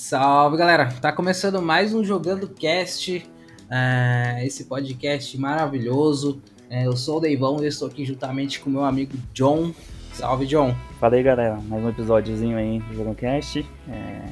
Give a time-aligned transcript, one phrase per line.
[0.00, 3.30] Salve galera, tá começando mais um Jogando Cast,
[3.70, 6.40] é, esse podcast maravilhoso.
[6.70, 9.74] É, eu sou o Deivão e estou aqui juntamente com meu amigo John.
[10.14, 10.74] Salve John.
[10.98, 13.64] Fala aí galera, mais um episódiozinho aí do Jogando Cast.
[13.90, 14.24] É,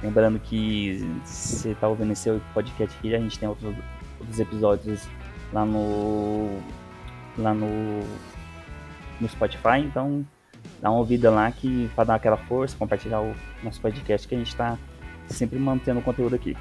[0.00, 3.74] lembrando que você tá ouvindo esse podcast aqui, a gente tem outros,
[4.20, 5.08] outros episódios
[5.52, 6.56] lá no.
[7.36, 7.66] lá no.
[9.20, 10.24] no Spotify, então
[10.80, 13.34] dá uma ouvida lá que para dar aquela força, compartilhar o
[13.64, 14.78] nosso podcast que a gente tá
[15.30, 16.56] sempre mantendo o conteúdo aqui.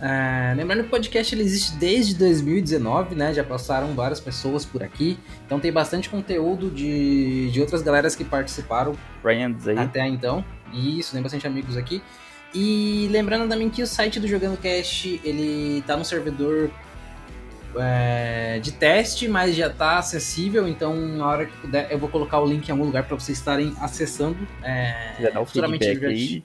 [0.00, 3.32] É, lembrando que o podcast ele existe desde 2019, né?
[3.32, 5.18] Já passaram várias pessoas por aqui.
[5.46, 9.78] Então tem bastante conteúdo de, de outras galeras que participaram Friends aí.
[9.78, 10.44] até então.
[10.72, 12.02] Isso, tem bastante amigos aqui.
[12.52, 16.70] E lembrando também que o site do Jogando Cast, ele tá no servidor
[17.76, 22.38] é, de teste, mas já tá acessível, então na hora que puder eu vou colocar
[22.38, 24.46] o link em algum lugar para vocês estarem acessando.
[24.62, 26.44] É, Já dá o feedback aí.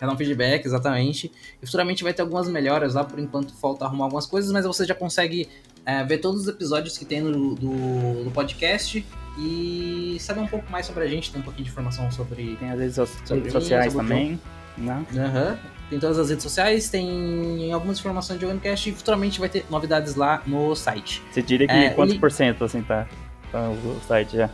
[0.00, 1.32] Já dá um feedback, exatamente.
[1.62, 4.84] E futuramente vai ter algumas melhoras lá, por enquanto falta arrumar algumas coisas, mas você
[4.84, 5.48] já consegue
[5.84, 9.04] é, ver todos os episódios que tem no, do, do podcast
[9.38, 12.56] e saber um pouco mais sobre a gente, ter um pouquinho de informação sobre.
[12.56, 14.40] Tem as redes, so- Sobre redes mim, sociais o também.
[14.76, 15.06] Né?
[15.16, 15.58] Aham.
[15.88, 19.64] Tem todas as redes sociais, tem algumas informações de Jogando Cast e futuramente vai ter
[19.70, 21.22] novidades lá no site.
[21.30, 23.06] Você diria que É, quantos ele- por cento assim tá,
[23.52, 24.50] tá o site já?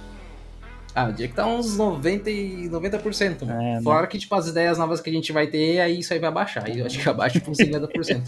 [0.95, 3.47] Ah, eu diria que tá uns 90%, e 90%.
[3.47, 3.61] mano.
[3.63, 3.83] É, né?
[3.83, 6.31] Fora que, tipo, as ideias novas que a gente vai ter, aí isso aí vai
[6.31, 6.69] baixar.
[6.69, 8.23] Eu acho que abaixa por uns 50%.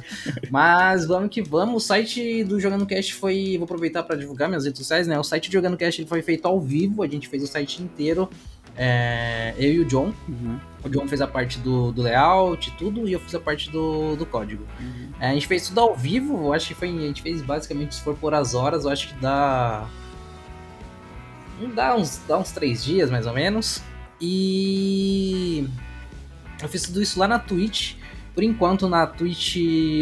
[0.50, 1.82] Mas vamos que vamos.
[1.82, 3.56] O site do Jogando Cast foi.
[3.58, 5.18] Vou aproveitar para divulgar minhas redes sociais, né?
[5.18, 7.02] O site do Jogando Cast ele foi feito ao vivo.
[7.02, 8.28] A gente fez o site inteiro.
[8.76, 10.12] é, eu e o John.
[10.28, 10.58] Uhum.
[10.84, 13.70] O John fez a parte do, do layout e tudo, e eu fiz a parte
[13.70, 14.64] do, do código.
[15.20, 16.88] É, a gente fez tudo ao vivo, eu acho que foi.
[16.88, 19.86] A gente fez basicamente, se for por as horas, eu acho que dá.
[21.74, 23.82] Dá uns, dá uns três dias mais ou menos.
[24.20, 25.68] E.
[26.62, 27.96] Eu fiz tudo isso lá na Twitch.
[28.34, 29.56] Por enquanto, na Twitch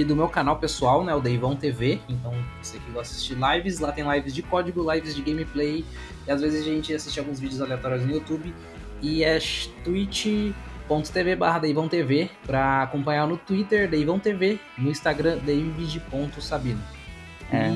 [0.07, 1.15] do meu canal pessoal, né?
[1.15, 2.01] O Deivão TV.
[2.09, 5.85] Então, você que gosta de assistir lives, lá tem lives de código, lives de gameplay.
[6.27, 8.55] E às vezes a gente assiste alguns vídeos aleatórios no YouTube.
[9.03, 9.39] E é
[9.85, 16.81] twitch.tv barra Deivão TV pra acompanhar no Twitter, Deivão TV, no Instagram, david.sabino.
[17.53, 17.71] É.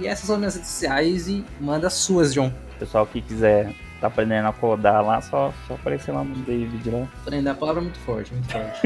[0.00, 2.50] E essas são minhas redes sociais e manda as suas, John.
[2.78, 7.08] Pessoal que quiser tá aprendendo a codar lá, só, só aparecer lá no David lá.
[7.22, 8.80] Aprender a palavra é muito forte, muito forte.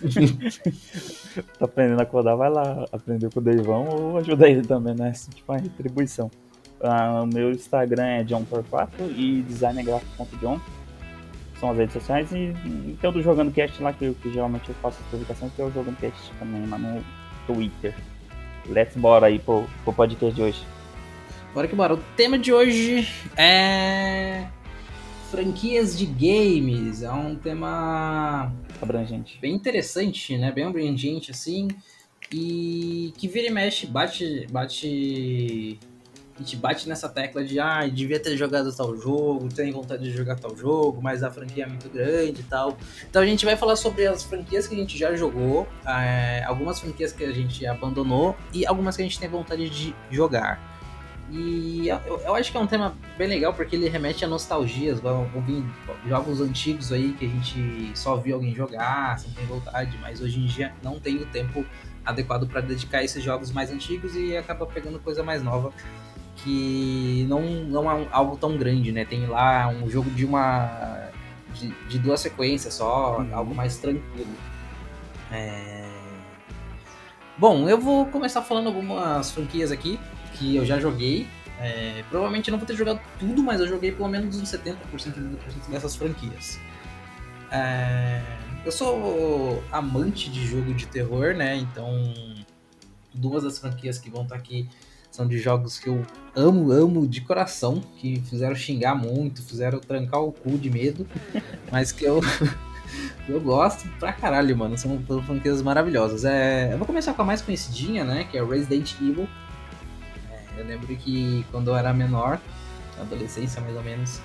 [1.58, 5.10] Tá aprendendo a codar, vai lá aprender com o Deivão ou ajuda ele também, né?
[5.10, 6.30] Assim, Tipo, a retribuição.
[6.82, 10.58] Ah, o meu Instagram é johnpor4 e designergráfico.john.
[11.60, 14.70] São as redes sociais e, e tem o do Jogando Cast lá, que, que geralmente
[14.70, 17.04] eu faço as publicações, que é o Jogando Cast também lá no
[17.46, 17.94] Twitter.
[18.66, 20.66] Let's bora aí pro, pro podcast de hoje.
[21.52, 21.94] Bora que bora.
[21.94, 24.46] O tema de hoje é.
[25.30, 27.02] Franquias de games.
[27.02, 29.38] É um tema Abrangente.
[29.40, 30.52] bem interessante, né?
[30.52, 31.68] Bem abrangente, assim.
[32.32, 34.46] E que vira e mexe, bate.
[34.50, 35.78] bate.
[36.36, 40.10] A gente bate nessa tecla de ah, devia ter jogado tal jogo, tem vontade de
[40.10, 42.78] jogar tal jogo, mas a franquia é muito grande e tal.
[43.10, 46.80] Então a gente vai falar sobre as franquias que a gente já jogou, é, algumas
[46.80, 50.80] franquias que a gente abandonou e algumas que a gente tem vontade de jogar.
[51.30, 55.00] E eu, eu acho que é um tema bem legal porque ele remete a nostalgias,
[55.04, 55.64] ouvir
[56.08, 60.40] jogos antigos aí que a gente só viu alguém jogar, sem ter vontade, mas hoje
[60.40, 61.64] em dia não tem o tempo
[62.04, 65.72] adequado para dedicar a esses jogos mais antigos e acaba pegando coisa mais nova
[66.36, 69.04] que não, não é um- algo tão grande, né?
[69.04, 71.08] Tem lá um jogo de uma.
[71.54, 73.28] de, de duas sequências só, Uhum.
[73.34, 74.26] algo mais tranquilo.
[75.30, 75.86] É...
[77.36, 79.98] Bom, eu vou começar falando algumas franquias aqui
[80.34, 81.26] que eu já joguei.
[81.58, 85.70] É, provavelmente não vou ter jogado tudo, mas eu joguei pelo menos uns 70% 80%
[85.70, 86.58] dessas franquias.
[87.50, 88.22] É,
[88.64, 91.56] eu sou amante de jogo de terror, né?
[91.56, 92.14] Então,
[93.12, 94.68] duas das franquias que vão estar aqui
[95.10, 100.22] são de jogos que eu amo, amo de coração, que fizeram xingar muito, fizeram trancar
[100.22, 101.06] o cu de medo,
[101.70, 102.20] mas que eu
[103.28, 104.78] eu gosto pra caralho, mano.
[104.78, 106.24] São franquias maravilhosas.
[106.24, 108.24] É, eu vou começar com a mais conhecidinha, né?
[108.24, 109.28] Que é Resident Evil.
[110.60, 112.38] Eu lembro que quando eu era menor,
[112.96, 114.20] na adolescência mais ou menos,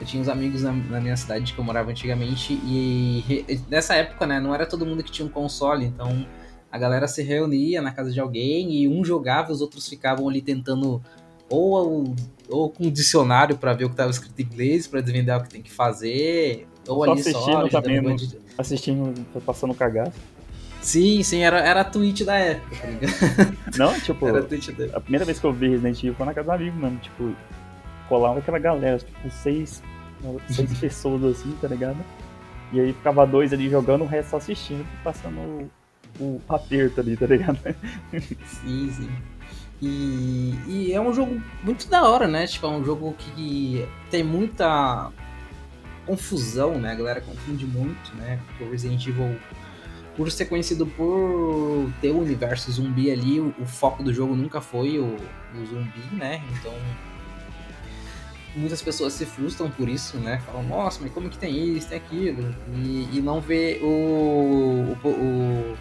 [0.00, 4.26] eu tinha uns amigos na, na minha cidade que eu morava antigamente e, nessa época,
[4.26, 6.26] né, não era todo mundo que tinha um console, então
[6.70, 10.42] a galera se reunia na casa de alguém e um jogava, os outros ficavam ali
[10.42, 11.00] tentando
[11.48, 12.14] ou,
[12.48, 15.44] ou com um dicionário pra ver o que tava escrito em inglês, pra desvendar o
[15.44, 17.28] que tem que fazer, ou Só ali só,
[17.64, 18.36] assistindo não- bandido.
[18.58, 20.12] Assistindo, passando cagaço.
[20.80, 23.58] Sim, sim, era, era a tweet da época, tá ligado?
[23.76, 26.26] Não, tipo, Era a tweet da a primeira vez que eu vi Resident Evil foi
[26.26, 27.34] na casa do amigo mesmo, tipo,
[28.08, 29.82] colava aquela galera, tipo, seis,
[30.48, 31.98] seis pessoas assim, tá ligado?
[32.72, 35.70] E aí ficava dois ali jogando, o resto só assistindo, passando
[36.20, 37.58] o, o aperto ali, tá ligado?
[38.46, 39.10] sim, sim.
[39.80, 42.46] E, e, é um jogo muito da hora, né?
[42.46, 45.12] Tipo, é um jogo que tem muita
[46.04, 46.92] confusão, né?
[46.92, 48.40] A galera confunde muito, né?
[48.46, 49.38] Porque o Resident Evil,
[50.18, 54.60] por ser conhecido por ter o universo zumbi ali, o, o foco do jogo nunca
[54.60, 56.42] foi o, o, zumbi, né?
[56.58, 56.74] Então,
[58.56, 60.40] muitas pessoas se frustram por isso, né?
[60.44, 62.52] Falam, nossa, mas como que tem isso, tem aquilo?
[62.74, 65.76] E, e não vê o, o,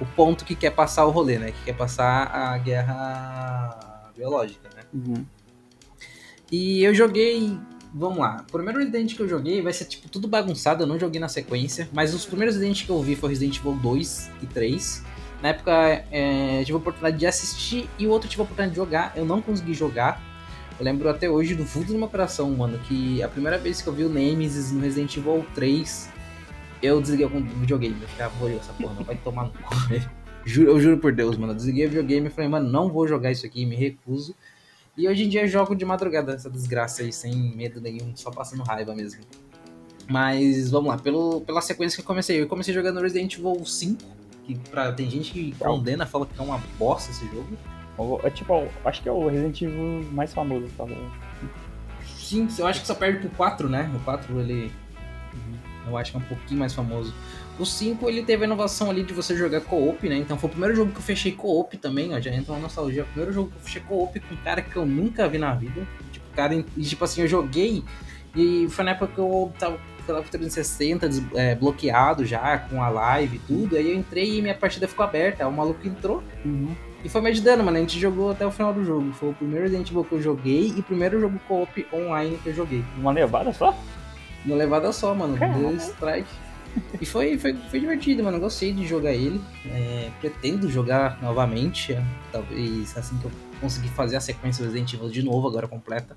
[0.00, 1.50] o, ponto que quer passar o rolê, né?
[1.50, 4.84] Que quer passar a guerra biológica, né?
[4.94, 5.26] Uhum.
[6.52, 7.58] E eu joguei
[7.94, 8.44] vamos lá.
[8.48, 11.28] O primeiro Resident que eu joguei vai ser tipo tudo bagunçado, eu não joguei na
[11.28, 15.04] sequência, mas os primeiros Resident que eu vi foi Resident Evil 2 e 3.
[15.42, 18.76] Na época é, tive a oportunidade de assistir e o outro tive a oportunidade de
[18.76, 20.22] jogar, eu não consegui jogar.
[20.78, 23.88] Eu lembro até hoje do fundo do meu coração, mano, que a primeira vez que
[23.88, 26.10] eu vi o Nemesis no Resident Evil 3,
[26.82, 27.96] eu desliguei o videogame.
[28.00, 29.74] Eu ficava, vou essa porra, não vai tomar no cu.
[30.60, 31.52] eu juro por Deus, mano.
[31.52, 34.34] Eu desliguei o videogame e falei, mano, não vou jogar isso aqui, me recuso.
[34.96, 38.30] E hoje em dia eu jogo de madrugada essa desgraça aí, sem medo nenhum, só
[38.30, 39.22] passando raiva mesmo.
[40.08, 42.42] Mas vamos lá, pelo, pela sequência que eu comecei.
[42.42, 44.02] Eu comecei jogando Resident Evil 5,
[44.44, 47.56] que pra, tem gente que condena, fala que é uma bosta esse jogo.
[48.22, 50.84] É tipo, acho que é o Resident Evil mais famoso, tá?
[52.04, 53.90] Sim, eu acho que só perde pro 4, né?
[53.94, 54.72] O 4 ele.
[55.32, 55.58] Uhum.
[55.88, 57.14] Eu acho que é um pouquinho mais famoso.
[57.62, 60.16] O 5 ele teve a inovação ali de você jogar co-op, né?
[60.16, 62.18] Então foi o primeiro jogo que eu fechei co-op também, ó.
[62.18, 63.04] Já entra uma nostalgia.
[63.04, 65.54] O primeiro jogo que eu fechei co-op com um cara que eu nunca vi na
[65.54, 65.86] vida.
[66.10, 67.84] Tipo, cara, e, tipo assim, eu joguei
[68.34, 72.88] e foi na época que eu tava com o 360 é, bloqueado já, com a
[72.88, 73.76] live e tudo.
[73.76, 75.46] Aí eu entrei e minha partida ficou aberta.
[75.46, 76.20] O maluco entrou.
[76.44, 76.74] Uhum.
[77.04, 77.76] E foi me ajudando, mano.
[77.76, 79.12] A gente jogou até o final do jogo.
[79.12, 82.48] Foi o primeiro Resident Evil que eu joguei e o primeiro jogo co-op online que
[82.48, 82.84] eu joguei.
[82.98, 83.72] Uma levada só?
[84.44, 85.38] Uma levada só, mano.
[85.60, 86.28] Dois strike.
[87.00, 88.38] E foi, foi, foi divertido, mano.
[88.38, 89.40] Gostei de jogar ele.
[89.66, 91.96] É, pretendo jogar novamente.
[92.30, 93.30] Talvez assim que eu
[93.60, 96.16] conseguir fazer a sequência Resident Evil de novo, agora completa.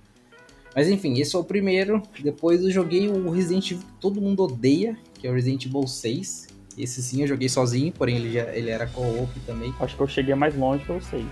[0.76, 2.02] Mas enfim, esse é o primeiro.
[2.22, 5.88] Depois eu joguei o Resident Evil que todo mundo odeia, que é o Resident Evil
[5.88, 6.48] 6.
[6.78, 9.74] Esse sim eu joguei sozinho, porém ele, já, ele era co-op também.
[9.80, 11.26] Acho que eu cheguei mais longe que eu sei.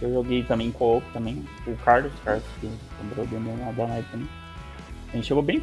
[0.00, 1.44] Eu joguei também co-op também.
[1.66, 2.68] O Carlos, Carlos que
[2.98, 3.40] comprou bem
[3.76, 4.28] da night também.
[5.12, 5.62] A gente chegou bem.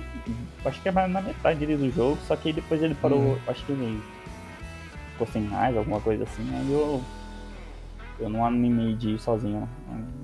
[0.64, 3.20] Acho que é na metade ali do jogo, só que depois ele parou.
[3.20, 3.38] Uhum.
[3.48, 4.02] Acho que ele
[5.12, 6.48] ficou sem mais, alguma coisa assim.
[6.56, 7.02] Aí eu.
[8.20, 9.68] Eu não animei de ir sozinho.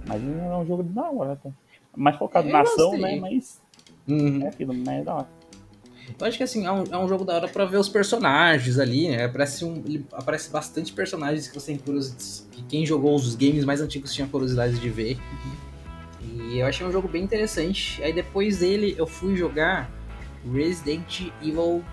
[0.06, 1.50] Mas é um jogo da hora, até.
[1.96, 3.18] Mais focado na ação, né?
[3.20, 3.62] Mas.
[4.08, 4.44] Uhum.
[4.44, 5.28] É aquilo, mas é da hora.
[6.20, 8.78] Eu acho que assim, é um, é um jogo da hora pra ver os personagens
[8.78, 9.26] ali, né?
[9.26, 12.44] Aparece, um, ele, aparece bastante personagens que você tem curiosidade.
[12.52, 15.16] Que quem jogou os games mais antigos tinha curiosidade de ver.
[15.16, 15.56] Uhum.
[16.26, 18.02] E eu achei um jogo bem interessante.
[18.04, 19.90] Aí depois dele eu fui jogar
[20.52, 21.84] Resident Evil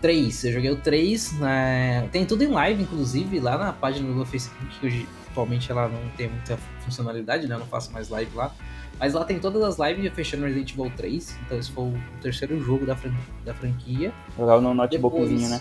[0.00, 0.44] 3.
[0.44, 2.08] Eu joguei o 3, né?
[2.12, 5.88] tem tudo em live, inclusive, lá na página do meu Facebook, que hoje atualmente ela
[5.88, 7.54] não tem muita funcionalidade, né?
[7.54, 8.54] Eu não faço mais live lá.
[8.98, 11.38] Mas lá tem todas as lives fechando Resident Evil 3.
[11.44, 13.12] Então esse foi o terceiro jogo da, fran
[13.44, 14.12] da franquia.
[14.36, 15.60] Jogava no notebookzinho, né?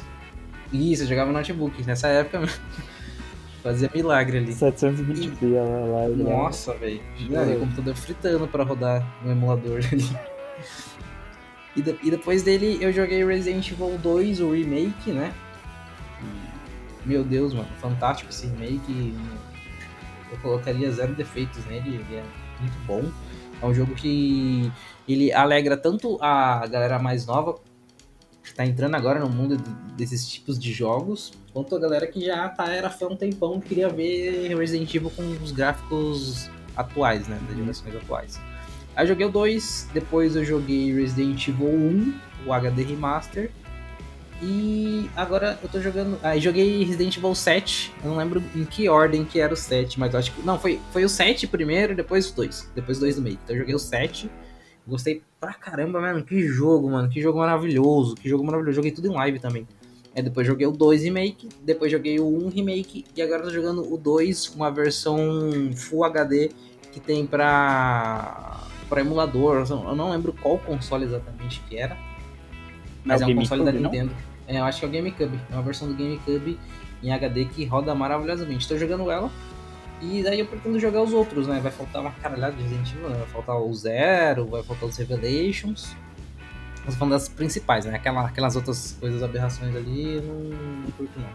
[0.71, 1.83] Isso, eu jogava no notebook.
[1.83, 2.47] Nessa época
[3.65, 4.53] Fazia milagre ali.
[4.53, 6.21] 720p a live.
[6.21, 7.01] Nossa, velho.
[7.56, 10.07] O computador fritando pra rodar no emulador ali.
[11.75, 15.33] E, de, e, depois dele eu joguei Resident Evil 2, o remake, né?
[17.03, 19.17] Meu Deus, mano, fantástico esse remake.
[20.31, 22.24] Eu colocaria zero defeitos nele, ele é
[22.60, 23.03] muito bom.
[23.63, 24.72] É um jogo que
[25.10, 27.55] ele alegra tanto a galera mais nova
[28.45, 29.57] que tá entrando agora no mundo
[29.97, 33.89] desses tipos de jogos, quanto a galera que já tá, era fã um tempão queria
[33.89, 37.39] ver Resident Evil com os gráficos atuais, né?
[37.47, 38.39] Das gerações atuais.
[38.95, 42.13] Aí eu joguei o 2, depois eu joguei Resident Evil 1,
[42.45, 43.51] o HD Remaster.
[44.41, 46.19] E agora eu tô jogando.
[46.21, 47.93] Aí ah, joguei Resident Evil 7.
[48.03, 50.41] Eu não lembro em que ordem que era o 7, mas eu acho que.
[50.41, 52.71] Não, foi, foi o 7 primeiro, depois o 2.
[52.75, 53.39] Depois o 2 do meio.
[53.43, 54.29] Então eu joguei o 7.
[54.88, 56.24] Gostei pra caramba, mano.
[56.24, 57.10] Que jogo, mano.
[57.10, 58.15] Que jogo maravilhoso.
[58.15, 58.75] Que jogo maravilhoso.
[58.75, 59.68] Joguei tudo em live também.
[60.15, 63.94] Aí depois joguei o 2 Remake, depois joguei o 1 Remake e agora tô jogando
[63.94, 65.20] o 2, uma versão
[65.75, 66.51] Full HD
[66.94, 69.65] que tem pra, pra emulador.
[69.70, 71.98] Eu não lembro qual console exatamente que era.
[73.04, 74.12] Mas é, é um console da Nintendo.
[74.48, 75.38] É, eu acho que é o GameCube.
[75.51, 76.58] É uma versão do GameCube
[77.04, 78.65] em HD que roda maravilhosamente.
[78.68, 79.30] Tô jogando ela.
[80.01, 81.59] E daí eu pretendo jogar os outros, né?
[81.61, 83.17] Vai faltar uma caralhada de Resident Evil, né?
[83.17, 85.95] Vai faltar o Zero, vai faltar os Revelations.
[86.85, 87.95] Mas falando das principais, né?
[87.95, 91.29] Aquela, aquelas outras coisas, aberrações ali, não, não curto não.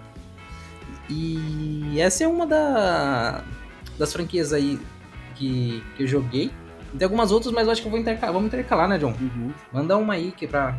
[1.09, 3.43] E essa é uma da,
[3.99, 4.79] das franquias aí
[5.35, 6.53] que, que eu joguei.
[6.97, 8.33] Tem algumas outras, mas eu acho que eu vou intercalar.
[8.33, 9.15] Vamos intercalar, né, John?
[9.21, 9.53] Uhum.
[9.73, 10.79] Manda uma aí que é pra,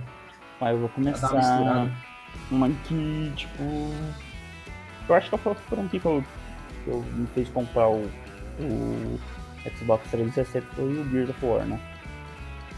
[0.60, 1.34] Mas eu vou começar
[2.50, 3.64] uma que, tipo.
[5.08, 6.24] Eu acho que foi por um que eu,
[6.84, 8.04] que eu me fez comprar o,
[8.60, 9.20] o
[9.78, 11.80] Xbox 360 foi o Gears of War, né?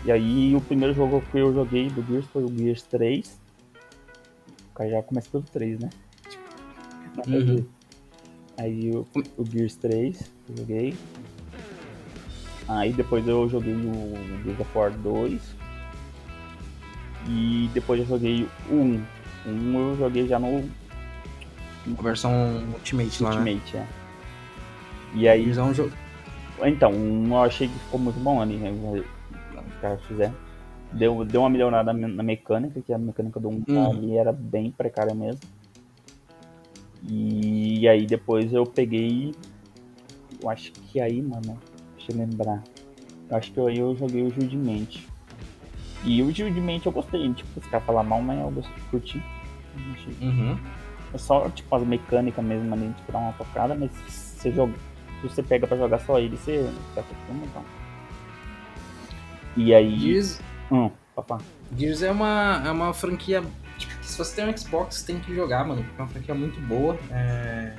[0.06, 3.40] E aí o primeiro jogo que eu joguei do Gears foi o Gears 3.
[4.72, 5.90] O cara já começa pelo 3, né?
[7.28, 7.66] Uhum.
[8.58, 9.08] Aí o,
[9.38, 10.94] o Gears 3 eu joguei.
[12.68, 15.42] Aí depois eu joguei o Gears of War 2.
[17.30, 19.04] E depois eu joguei o 1.
[19.46, 20.70] O 1 eu joguei já no.
[21.86, 23.32] Versão Ultimate, lá.
[23.32, 23.38] Né?
[23.38, 23.88] Ultimate, né?
[25.14, 25.18] é.
[25.18, 25.60] E aí.
[25.60, 25.92] Um jogo.
[26.64, 28.72] Então, eu achei que ficou muito bom ali, né?
[28.72, 30.34] Os caras fizeram.
[30.92, 33.92] Deu, deu uma melhorada na mecânica, que a mecânica do 1 hum.
[33.92, 35.42] ali era bem precária mesmo.
[37.10, 39.34] E aí depois eu peguei.
[40.42, 41.58] Eu acho que aí, mano.
[41.98, 42.64] Deixa eu lembrar.
[43.30, 45.08] Eu acho que aí eu joguei o Judimente.
[46.06, 47.34] E o Judimente eu gostei.
[47.34, 49.24] Tipo, os caras falam mal, mas eu gostei, curti.
[50.22, 50.58] Uhum.
[51.14, 54.74] É só, tipo, as mecânicas mesmo ali, tipo, dar uma tocada, mas se você, joga,
[55.22, 57.64] se você pega pra jogar só ele, você fica acostuma, então.
[59.56, 60.00] E aí.
[60.00, 60.42] Gears...
[60.72, 61.40] Hum, papá.
[61.78, 63.44] Gears é uma, é uma franquia
[63.78, 66.60] Tipo, se você tem um Xbox, tem que jogar, mano, porque é uma franquia muito
[66.62, 66.98] boa.
[67.12, 67.74] É...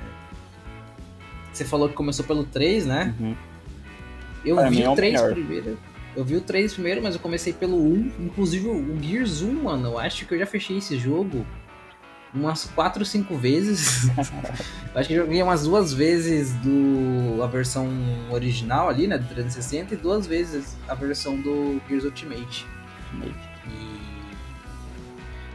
[1.51, 3.15] Você falou que começou pelo 3, né?
[3.19, 3.35] Uhum.
[4.43, 5.79] Eu Para vi é o 3 primeiro.
[6.15, 8.11] Eu vi o 3 primeiro, mas eu comecei pelo 1.
[8.19, 11.45] Inclusive o Gears 1, mano, eu acho que eu já fechei esse jogo
[12.35, 14.09] umas 4 ou 5 vezes.
[14.93, 17.87] acho que joguei umas duas vezes do a versão
[18.31, 22.65] original ali, né, do 360 e duas vezes a versão do Gears Ultimate.
[23.13, 23.55] Ultimate.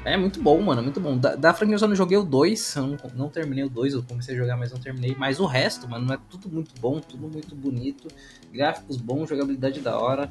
[0.04, 1.18] É muito bom, mano, muito bom.
[1.18, 3.92] Da, da franquia eu só não joguei o 2, eu não, não, terminei o 2,
[3.92, 5.14] eu comecei a jogar, mas não terminei.
[5.18, 8.08] Mas o resto, mano, é tudo muito bom, tudo muito bonito,
[8.50, 10.30] gráficos bons, jogabilidade da hora.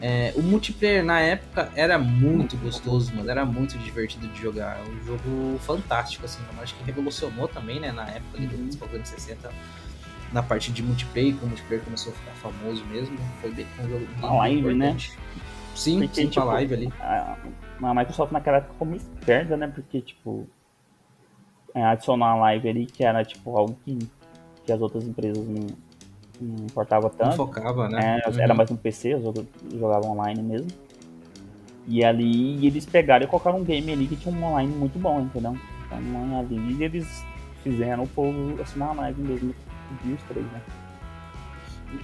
[0.00, 4.78] É, o multiplayer na época era muito gostoso, mano, era muito divertido de jogar.
[4.78, 6.62] É um jogo fantástico, assim, mano.
[6.62, 9.50] Acho que revolucionou também, né, na época ali do Xbox 360
[10.32, 13.16] na parte de multiplayer, que o multiplayer começou a ficar famoso mesmo.
[13.40, 14.96] Foi bem um jogo bem live, né?
[15.74, 16.92] Sim, Porque, sim, tipo, live ali.
[17.00, 17.36] A,
[17.82, 19.68] a Microsoft naquela época ficou muito esperta, né?
[19.68, 20.46] Porque, tipo,
[21.74, 23.98] é, adicionar uma live ali que era, tipo, algo que,
[24.64, 25.66] que as outras empresas não,
[26.40, 27.30] não importava tanto.
[27.30, 28.20] Não focava, né?
[28.24, 28.40] É, uhum.
[28.40, 30.68] Era mais no PC, os outros jogavam online mesmo.
[31.86, 35.20] E ali eles pegaram e colocaram um game ali que tinha um online muito bom,
[35.20, 35.56] entendeu?
[35.86, 37.24] Então ali eles
[37.62, 39.54] fizeram o povo assinar a live mesmo,
[40.04, 40.60] os três, né?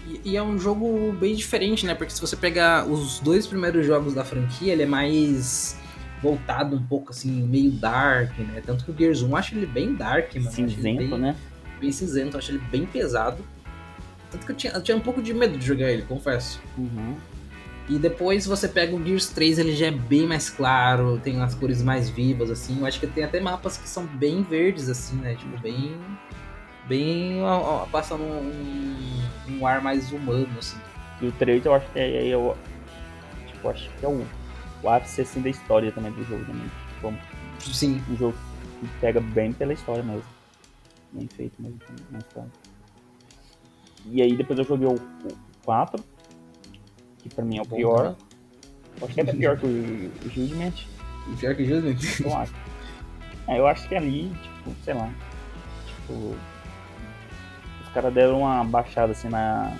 [0.07, 1.95] E, e, é um jogo bem diferente, né?
[1.95, 5.79] Porque se você pegar os dois primeiros jogos da franquia, ele é mais
[6.23, 8.63] voltado um pouco assim, meio dark, né?
[8.65, 10.51] Tanto que o Gears 1 eu acho ele bem dark, mano.
[10.51, 11.37] Cinzento, bem, né?
[11.79, 13.45] Bem cinzento, eu acho ele bem pesado.
[14.35, 16.61] Tanto que eu tinha, eu tinha um pouco de medo de jogar ele, confesso.
[16.77, 17.15] Uhum.
[17.89, 21.55] E depois você pega o Gears 3, ele já é bem mais claro, tem as
[21.55, 22.81] cores mais vivas, assim.
[22.81, 25.37] Eu acho que tem até mapas que são bem verdes, assim, né?
[25.37, 25.97] Tipo, bem
[26.89, 30.79] bem ó, passando um, um, ar mais humano, assim.
[31.21, 32.57] E o 3 eu acho que é, eu,
[33.47, 34.27] tipo, acho que é o,
[34.83, 36.69] o ápice assim, da história também do jogo também.
[36.97, 37.15] Tipo,
[37.73, 38.03] Sim.
[38.11, 38.37] Um jogo
[38.81, 40.25] que pega bem pela história mesmo.
[41.13, 41.79] Bem feito mesmo
[42.11, 42.51] na história.
[44.07, 46.03] E aí depois eu joguei o, o 4,
[47.19, 48.11] que pra mim é o Bom, pior.
[48.11, 48.17] Né?
[49.03, 50.73] Acho que é pior que o, Judgment.
[51.39, 51.97] Pior que o Judgment?
[52.25, 52.55] Eu acho.
[53.49, 55.11] É, eu acho que ali, tipo, sei lá.
[55.87, 56.37] Tipo,
[57.95, 59.73] caras deram uma baixada assim na.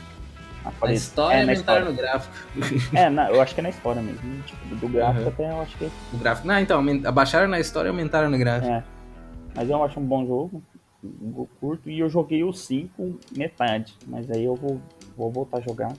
[0.65, 1.85] Na, na história é, na história.
[1.85, 2.35] no gráfico.
[2.97, 4.43] É, na, eu acho que é na história mesmo.
[4.45, 5.29] Tipo, do gráfico uhum.
[5.29, 5.91] até eu acho que.
[6.13, 6.49] O gráfico.
[6.49, 8.73] Não, então, abaixaram na história e aumentaram no gráfico.
[8.73, 8.83] É.
[9.55, 10.63] Mas eu acho um bom jogo.
[11.23, 11.91] Um curto.
[11.91, 13.95] E eu joguei o 5 metade.
[14.07, 14.81] Mas aí eu vou,
[15.17, 15.93] vou voltar a jogar.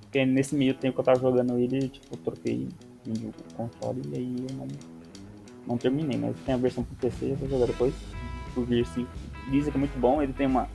[0.00, 2.68] Porque nesse meio tempo que eu tava jogando ele, tipo, eu troquei
[3.06, 4.68] o console e aí eu não,
[5.66, 6.18] não terminei.
[6.18, 7.94] Mas tem a versão pro PC, eu vou jogar depois.
[8.56, 9.08] O Gear 5
[9.50, 10.68] dizem que é muito bom, ele tem uma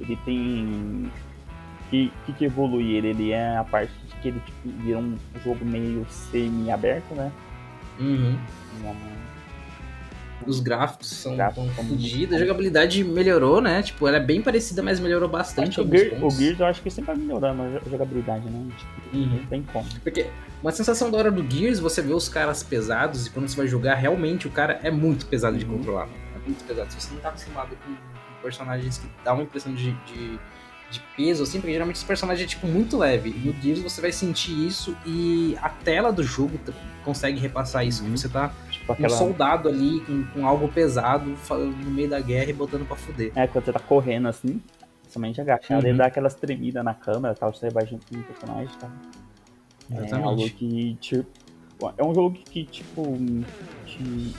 [0.00, 1.10] ele tem.
[1.90, 3.08] que, que evolui ele?
[3.08, 7.30] Ele é a parte de que ele tipo, vira um jogo meio semi-aberto, né?
[7.98, 8.38] Uhum.
[10.46, 13.82] Os gráficos são, gráficos fodidos, a jogabilidade melhorou, né?
[13.82, 15.80] Tipo, ela é bem parecida, mas melhorou bastante.
[15.80, 18.68] O, Gear, o Gears eu acho que sempre vai melhorando a jogabilidade, né?
[18.76, 19.26] Tipo, uhum.
[19.26, 19.86] Não tem como.
[20.02, 20.26] Porque
[20.62, 23.66] uma sensação da hora do Gears, você vê os caras pesados e quando você vai
[23.66, 25.78] jogar, realmente o cara é muito pesado de uhum.
[25.78, 26.08] controlar.
[26.34, 26.90] É muito pesado.
[26.92, 27.94] Se você não tá acostumado com
[28.42, 30.38] personagens que dá uma impressão de, de,
[30.90, 33.30] de, peso, assim, porque geralmente esse personagem é, tipo, muito leve.
[33.30, 36.58] E no Gears você vai sentir isso e a tela do jogo
[37.04, 38.04] consegue repassar isso.
[38.04, 38.16] Uhum.
[38.16, 38.52] Você tá
[38.88, 39.14] aquela...
[39.14, 43.32] um soldado ali com, com, algo pesado no meio da guerra e botando pra fuder.
[43.34, 44.60] É, quando você tá correndo assim,
[45.08, 45.88] somente agachado, uhum.
[45.88, 48.90] ele dá aquelas tremidas na câmera tal, você vai junto com o personagem, tá?
[49.90, 50.28] É Exatamente.
[50.28, 51.26] algo que te,
[51.96, 53.02] é um jogo que, tipo,
[53.86, 54.34] te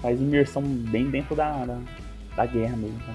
[0.00, 1.78] faz imersão bem dentro da, da,
[2.36, 3.14] da guerra mesmo, tá?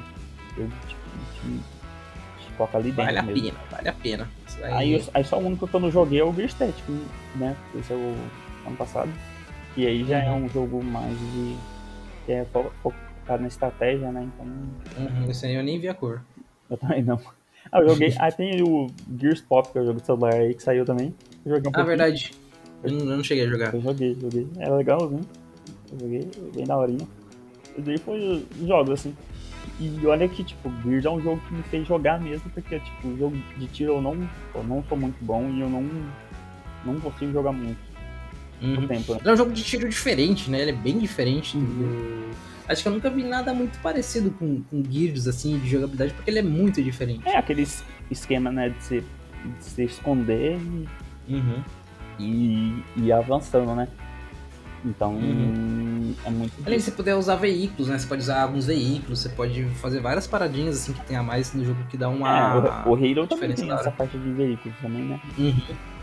[0.57, 1.01] Eu, tipo,
[1.33, 3.43] te, te coloca ali dentro Vale a mesmo.
[3.43, 4.29] pena, vale a pena.
[4.63, 6.83] Aí, Aí, aí só o único que eu não joguei é o Gear Static,
[7.35, 7.55] né?
[7.75, 8.15] Esse é o
[8.67, 9.09] ano passado.
[9.77, 11.55] E aí já é um jogo mais de.
[12.25, 14.27] que é fo- focado na estratégia, né?
[14.33, 14.45] Então.
[14.97, 16.21] Uhum, esse aí eu nem vi a cor.
[16.69, 17.19] Eu também não.
[17.71, 18.13] Ah, eu joguei.
[18.17, 18.87] ah, tem o
[19.19, 21.13] Gears Pop, que é o jogo de celular aí que saiu também.
[21.45, 22.31] Eu joguei um Ah, verdade.
[22.83, 23.73] Eu não, eu não cheguei a jogar.
[23.73, 24.47] Eu joguei, joguei.
[24.57, 25.25] Era legalzinho.
[25.91, 27.07] Eu joguei, bem daorinha.
[27.77, 29.15] E daí foi os jogos, assim.
[29.79, 33.15] E olha que, tipo, Gears é um jogo que me fez jogar mesmo, porque, tipo,
[33.17, 34.13] jogo de tiro eu não,
[34.55, 35.83] eu não sou muito bom e eu não,
[36.85, 37.77] não consigo jogar muito
[38.61, 38.87] Uhum.
[38.87, 39.13] tempo.
[39.13, 39.19] né?
[39.21, 40.61] Ele é um jogo de tiro diferente, né?
[40.61, 42.31] Ele é bem diferente Uhum.
[42.67, 46.29] Acho que eu nunca vi nada muito parecido com, com Gears, assim, de jogabilidade, porque
[46.29, 47.25] ele é muito diferente.
[47.25, 50.57] É aquele es- esquema, né, de se, de se esconder
[51.29, 51.63] e, Uhum.
[52.19, 53.87] e, e ir avançando, né?
[54.85, 56.13] Então, Uhum.
[56.25, 56.53] é muito...
[56.65, 57.97] Além de você poder usar veículos, né?
[57.97, 61.53] Você pode usar alguns veículos, você pode fazer várias paradinhas, assim, que tem a mais
[61.53, 62.29] no jogo que dá uma...
[62.85, 65.21] É, o, o Halo também tem essa parte de veículos também, né?
[65.37, 65.53] Uhum.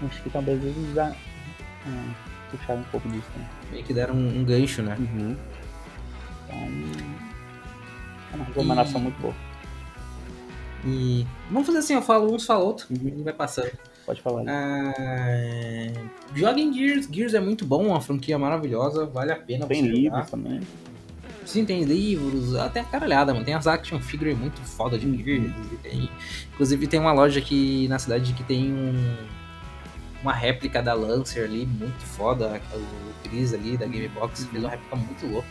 [0.09, 2.24] Acho que talvez eles já é,
[2.57, 3.49] puxaram um pouco disso, né?
[3.73, 4.97] Meio que deram um, um gancho, né?
[4.99, 5.37] Uhum.
[6.47, 6.59] Então,
[8.33, 9.35] é uma recomendação E- muito boa.
[10.87, 13.15] E vamos fazer assim, eu falo uns, falo outro, Uhum.
[13.19, 13.71] e vai passando.
[14.05, 14.43] Pode falar.
[14.47, 14.93] Ah,
[16.35, 20.29] joga em Gears, Gears é muito bom, uma franquia maravilhosa, vale a pena Tem livros
[20.31, 20.61] também.
[21.47, 23.45] Sim, tem livros, até a caralhada, mano.
[23.45, 25.17] Tem as action figure muito foda de Uhum.
[25.25, 25.53] Gears.
[25.83, 26.11] tem-
[26.53, 29.17] inclusive tem uma loja aqui na cidade que tem um,
[30.25, 32.61] uma réplica da Lancer ali, muito foda.
[32.75, 35.49] O Chris ali da Gamebox fez uma réplica muito louca.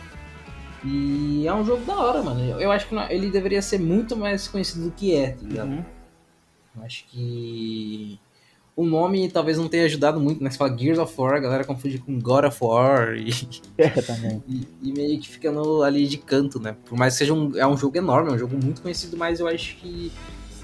[0.84, 2.40] E é um jogo da hora, mano.
[2.60, 5.68] Eu acho que não- ele deveria ser muito mais conhecido do que é, tá ligado?
[5.70, 5.84] Uhum.
[6.82, 8.18] Acho que
[8.76, 10.50] o nome talvez não tenha ajudado muito, né?
[10.50, 13.30] Você fala Gears of War, a galera confunde com God of War e,
[13.78, 14.42] É, também.
[14.48, 16.76] e, e meio que fica no- ali de canto, né?
[16.84, 19.38] Por mais que seja um, é um jogo enorme, é um jogo muito conhecido, mas
[19.38, 20.10] eu acho que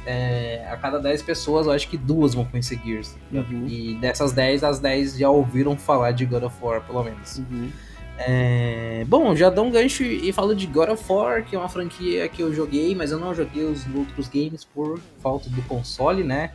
[0.06, 3.16] é, a cada 10 pessoas, eu acho que duas vão conhecer Gears.
[3.30, 3.52] ligado?
[3.52, 3.66] Uhum.
[3.66, 7.38] E dessas 10, as 10 já ouviram falar de God of War, pelo menos.
[7.38, 7.70] Uhum.
[8.18, 11.68] É, bom, já dou um gancho e falo de God of War, que é uma
[11.68, 16.22] franquia que eu joguei, mas eu não joguei os outros games por falta do console,
[16.22, 16.50] né?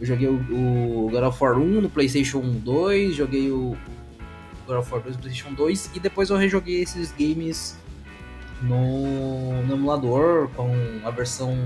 [0.00, 4.78] Eu joguei o, o God of War 1 no PlayStation 2, joguei o, o God
[4.78, 7.76] of War 2 no PlayStation 2 e depois eu rejoguei esses games
[8.62, 10.72] no, no emulador com
[11.04, 11.56] a versão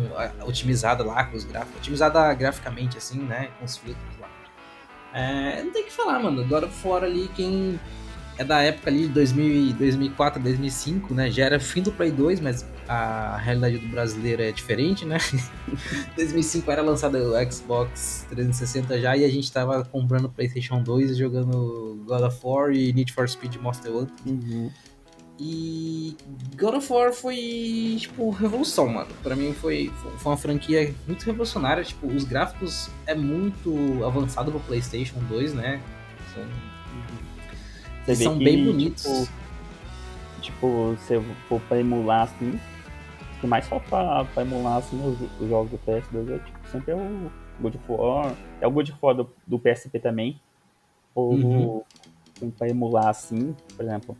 [0.44, 3.50] otimizada lá, com os gráficos, otimizada graficamente assim, né?
[3.58, 4.28] Com os filtros lá.
[5.12, 6.42] É, não tem o que falar, mano.
[6.42, 7.78] Of War ali, quem
[8.40, 11.30] é da época ali de 2000, e 2004, 2005, né?
[11.30, 15.18] Já era fim do Play 2, mas a realidade do brasileiro é diferente, né?
[16.16, 21.14] 2005 era lançado o Xbox 360 já e a gente tava comprando PlayStation 2 e
[21.16, 24.14] jogando God of War e Need for Speed Monster Hunter.
[24.26, 24.70] Uhum.
[25.42, 26.14] E
[26.58, 29.08] God of War foi, tipo, revolução, mano.
[29.22, 31.82] Pra mim foi, foi uma franquia muito revolucionária.
[31.82, 35.80] Tipo, os gráficos é muito avançado pro PlayStation 2, né?
[36.34, 36.44] São
[38.04, 39.02] Você são que, bem bonitos.
[39.02, 39.28] Tipo,
[40.42, 42.50] tipo, se eu for pra emular assim,
[43.36, 46.58] o que mais falta pra, pra emular assim, os, os jogos do PS2 é tipo,
[46.70, 48.34] sempre é o God of War.
[48.60, 50.38] É o God of War do, do PSP também.
[51.14, 51.82] Ou Uhum.
[52.42, 54.14] um pra emular assim, por exemplo.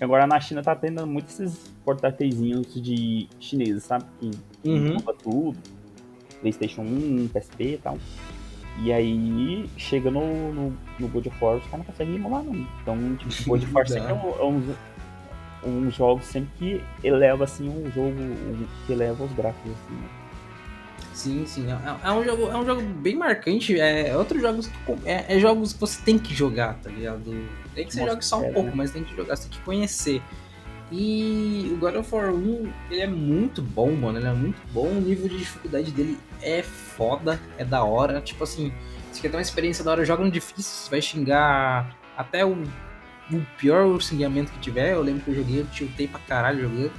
[0.00, 4.04] Agora na China tá tendo muitos esses portáteis de chineses, sabe?
[4.20, 4.30] Que
[4.64, 4.86] Uhum.
[4.98, 5.58] emula tudo.
[6.40, 7.98] Playstation 1, PSP e tal.
[8.80, 12.54] E aí, chega no, no, no God of War, os caras não conseguem emular, não.
[12.82, 14.74] Então, tipo, God of War sempre é um, é um,
[15.86, 19.94] um jogo sempre que eleva, assim, um jogo um- que eleva os gráficos, assim.
[19.94, 20.08] né?
[21.18, 21.66] Sim, sim.
[21.66, 23.78] É, é um jogo, é um jogo bem marcante.
[23.78, 27.44] É outros jogos que, é, é jogos que você tem que jogar, tá ligado?
[27.74, 28.74] Tem que você jogue só um espera, pouco, né?
[28.76, 30.22] mas tem que jogar, você tem que conhecer.
[30.92, 34.16] E o God of War 1, ele é muito bom, mano.
[34.16, 34.86] Ele é muito bom.
[34.86, 38.20] O nível de dificuldade dele é foda, é da hora.
[38.20, 38.72] Tipo assim,
[39.10, 42.52] se quer ter uma experiência da hora, joga no difícil, você vai xingar até o,
[42.52, 44.92] o pior xingamento que tiver.
[44.92, 46.92] Eu lembro que eu joguei, eu tiltei pra caralho jogando.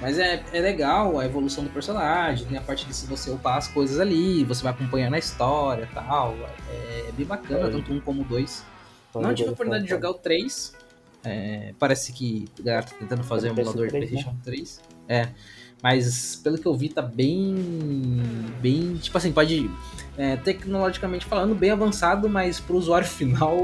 [0.00, 3.56] Mas é, é legal a evolução do personagem, tem a parte de se você upar
[3.58, 6.34] as coisas ali, você vai acompanhando a história e tal.
[6.70, 7.70] É, bem bacana, É.
[7.70, 8.64] tanto um como o dois.
[9.12, 10.74] Só Não tive a oportunidade de jogar o 3.
[11.22, 13.98] É, parece que a galera tá tentando fazer um PS3, emulador de né?
[14.00, 14.80] PlayStation 3.
[15.08, 15.28] É.
[15.84, 17.54] Mas pelo que eu vi, tá bem.
[18.60, 18.96] Bem.
[18.96, 19.70] Tipo assim, pode.
[20.16, 23.58] é, tecnologicamente falando, bem avançado, mas pro usuário final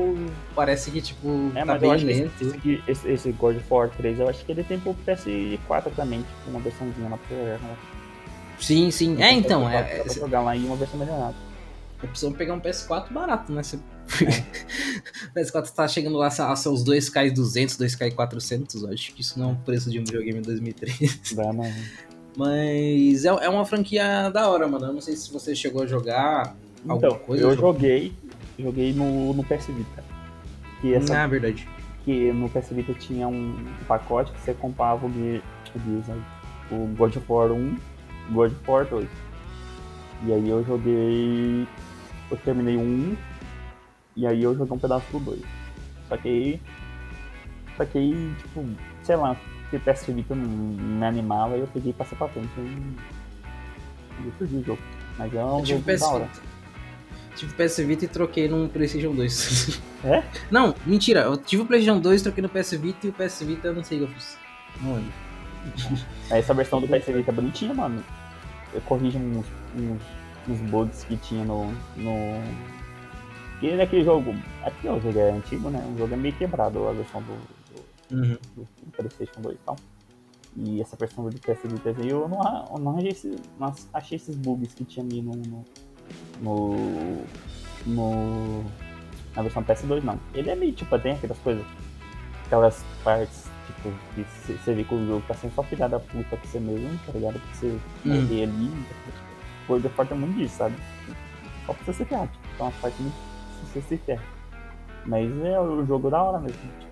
[0.54, 2.30] parece que, tipo, É, tá mas eu bem lento.
[2.42, 6.20] esse, esse, esse God of War 3, eu acho que ele tem pro PS4 também,
[6.20, 7.58] tipo, uma versãozinha lá pra jogar.
[7.58, 7.76] né?
[8.60, 9.22] Sim, sim.
[9.22, 11.34] É, então, Dá pra- é, dá pra jogar lá em uma versão melhorada.
[12.02, 13.62] é, precisamos pegar um PS4 barato, né?
[13.62, 13.78] Você
[15.34, 19.52] PS4 tá chegando lá a seus 2K 200, 2K 400, acho que isso não é
[19.52, 21.32] um preço de um videogame em 2003.
[21.34, 21.72] Dá, não.
[22.44, 24.86] Mas é, é uma franquia da hora, mano.
[24.86, 26.56] Eu não sei se você chegou a jogar
[26.88, 27.44] alguma Então, coisa.
[27.44, 28.14] eu joguei,
[28.58, 30.02] joguei no, no PS Vita.
[30.80, 31.68] Que essa Ah, verdade.
[32.02, 36.22] que no PS Vita tinha um pacote que você comprava o, Gears, né?
[36.72, 37.76] o God of War 1
[38.30, 39.06] e God of War 2.
[40.26, 41.66] E aí eu joguei.
[42.30, 43.16] Eu terminei o 1
[44.16, 45.42] e aí eu joguei um pedaço do 2.
[46.08, 46.60] Só que aí.
[47.76, 48.64] Só que aí, tipo,
[49.02, 49.36] sei lá,
[49.70, 52.48] porque o PS Vita não me animava e eu peguei e passei pra frente.
[52.58, 54.82] E eu perdi o jogo.
[55.16, 56.28] Mas é um Eu jogo PS da hora.
[57.36, 59.80] Tive PS Vita e troquei num PlayStation 2.
[60.02, 60.24] É?
[60.50, 61.20] Não, mentira.
[61.20, 63.84] Eu tive o PlayStation 2, troquei no PS Vita e o PS Vita eu não
[63.84, 64.38] sei o que eu fiz.
[64.80, 65.12] Não lembro.
[66.30, 68.02] Essa versão do PS Vita é bonitinha, mano.
[68.72, 69.44] Eu corrijo uns,
[69.76, 70.00] uns,
[70.48, 71.70] uns bugs que tinha no.
[71.98, 72.42] no...
[73.60, 74.34] E naquele jogo.
[74.64, 75.86] É porque o jogo é antigo, né?
[75.94, 77.36] O jogo é meio quebrado, a versão do,
[78.10, 78.36] Uhum.
[78.56, 79.76] do PlayStation 2 e tal.
[80.56, 84.16] E essa versão do PS Vita aí, eu não, eu não, achei, esse- não achei
[84.16, 85.32] esses bugs que tinha ali no.
[85.32, 85.64] no,
[86.42, 87.24] no,
[87.86, 88.64] no-
[89.36, 90.18] na versão PS2, não.
[90.34, 91.64] Ele é meio tipo, tem aquelas coisas.
[92.46, 96.36] Aquelas partes, tipo, que você vê que o jogo tá sendo só filha da puta
[96.36, 97.38] pra você mesmo, tá ligado?
[97.38, 97.66] Pra você
[98.04, 98.22] Hum.
[98.22, 98.84] morrer ali.
[99.68, 100.74] Coisa forte é muito disso, sabe?
[101.64, 102.26] Só pra você se ferrar.
[102.26, 104.24] Tipo, são umas partes muito pra você se ferra.
[105.06, 106.58] Mas é o jogo da hora mesmo.
[106.80, 106.89] Tipo,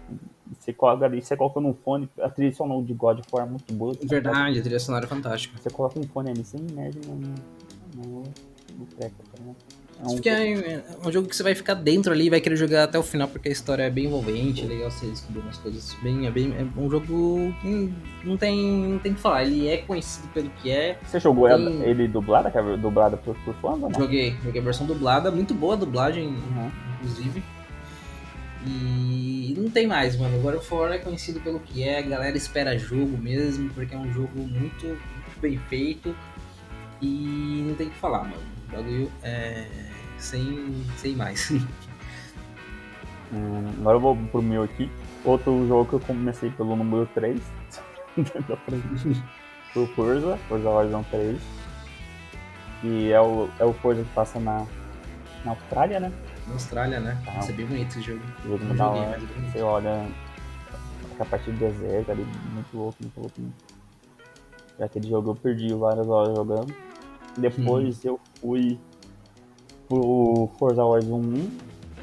[0.59, 3.51] você coloca ali, você coloca num fone, a trilha sonora de God of War é
[3.51, 3.95] muito boa.
[3.95, 5.59] você Verdade, a trilha sonora é fantástica.
[5.59, 7.15] você coloca um fone ali sem merda no,
[7.95, 8.23] no,
[8.79, 9.57] no, treco, tá ligado?
[10.01, 12.41] É um Porque é é um jogo que você vai ficar dentro ali e vai
[12.41, 15.41] querer jogar até o final, porque a história é bem envolvente, é legal você descobrir
[15.41, 16.25] umas coisas bem.
[16.25, 17.93] É, bem, é um jogo que
[18.25, 18.57] não tem,
[18.93, 19.43] não tem o que falar.
[19.43, 20.97] Ele é conhecido pelo que é.
[21.05, 24.01] Você jogou Tem- ele dublada, dublada por, por fãs ou não?
[24.01, 26.71] Joguei, joguei a versão dublada, muito boa a dublagem, Uhum.
[26.95, 27.43] inclusive.
[28.67, 30.41] E não tem mais, mano.
[30.41, 33.99] God of War é conhecido pelo que é, a galera espera jogo mesmo, porque é
[33.99, 36.15] um jogo muito, muito bem feito.
[37.01, 38.43] E não tem o que falar, mano.
[38.69, 39.67] O bagulho é.
[40.19, 41.53] Sem, sem mais.
[43.31, 44.91] Hum, agora eu vou pro meu aqui.
[45.23, 47.39] Outro jogo que eu comecei pelo número 3.
[49.75, 51.39] Foi o Forza, Forza Horizon 3.
[52.81, 54.67] Que é o, é o Forza que passa na,
[55.45, 56.11] na Austrália, né?
[56.49, 57.21] Na Austrália, né?
[57.25, 57.35] Tá.
[57.35, 58.21] Nossa, é bem bonito esse jogo.
[58.45, 59.53] Jogo Não joguei, mas é bonito.
[59.53, 60.09] Você olha
[61.21, 63.35] a parte do deserto ali, muito louco, muito louco.
[64.79, 66.75] E aquele jogo eu perdi várias horas jogando.
[67.37, 68.79] Depois eu fui
[69.89, 71.51] pro Forza Horizon 1,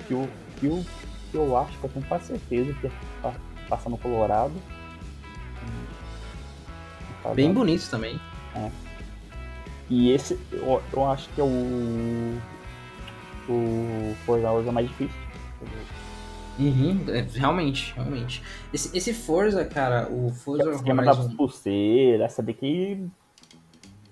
[0.07, 0.29] que eu,
[0.59, 0.85] que eu,
[1.31, 3.33] que eu acho que eu tenho quase certeza que é pa-
[3.69, 4.53] passa no Colorado.
[5.63, 8.19] Hum, Bem bonito também.
[9.89, 12.37] E esse eu, eu acho que é o.
[13.47, 15.15] O Forza Horizon mais difícil.
[16.57, 18.41] Uhum, é, realmente, realmente.
[18.73, 21.35] Esse, esse Forza, cara, o Forza O esquema Horizon...
[21.35, 23.05] pulseiras, saber que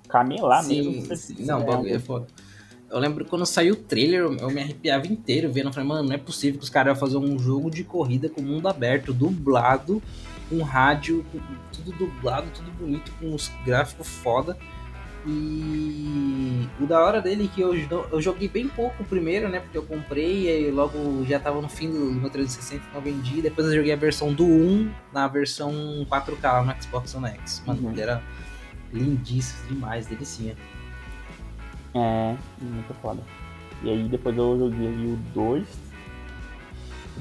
[0.10, 1.06] camelar Sim, mesmo.
[1.08, 1.46] você- sim.
[1.46, 2.28] Não, o bagulho é foda.
[2.89, 5.67] Eu lembro quando saiu o trailer, eu me arrepiava inteiro vendo.
[5.69, 8.30] Eu falei, mano, não é possível que os caras iam fazer um jogo de corrida
[8.30, 10.00] com mundo aberto, dublado,
[10.48, 11.39] com rádio, com
[11.72, 14.56] tudo dublado, tudo bonito, com os gráficos foda.
[15.25, 17.73] E o da hora dele é que eu,
[18.12, 19.59] eu joguei bem pouco o primeiro, né?
[19.59, 23.41] Porque eu comprei e logo já tava no fim do meu 360 que eu vendi.
[23.41, 25.71] Depois eu joguei a versão do 1 na versão
[26.09, 27.63] 4K lá no Xbox One X.
[27.65, 27.91] Mano, Uhum.
[27.91, 28.21] ele era
[28.91, 30.55] lindíssimo demais, delicinha.
[31.95, 33.21] É, muito foda.
[33.81, 35.67] E aí depois eu joguei o 2.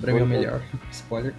[0.00, 0.62] Pra mim é o Foi, melhor.
[0.90, 1.34] Spoiler.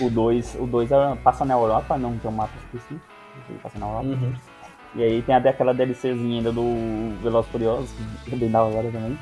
[0.00, 3.00] O 2 o dois é- passa na Europa, não tem um mapa específico.
[3.48, 4.06] Ele passa na Europa.
[4.08, 4.34] Uhum.
[4.94, 8.90] E aí tem até aquela DLCzinha ainda do Veloz Furioso, que é bem da hora
[8.90, 9.16] também.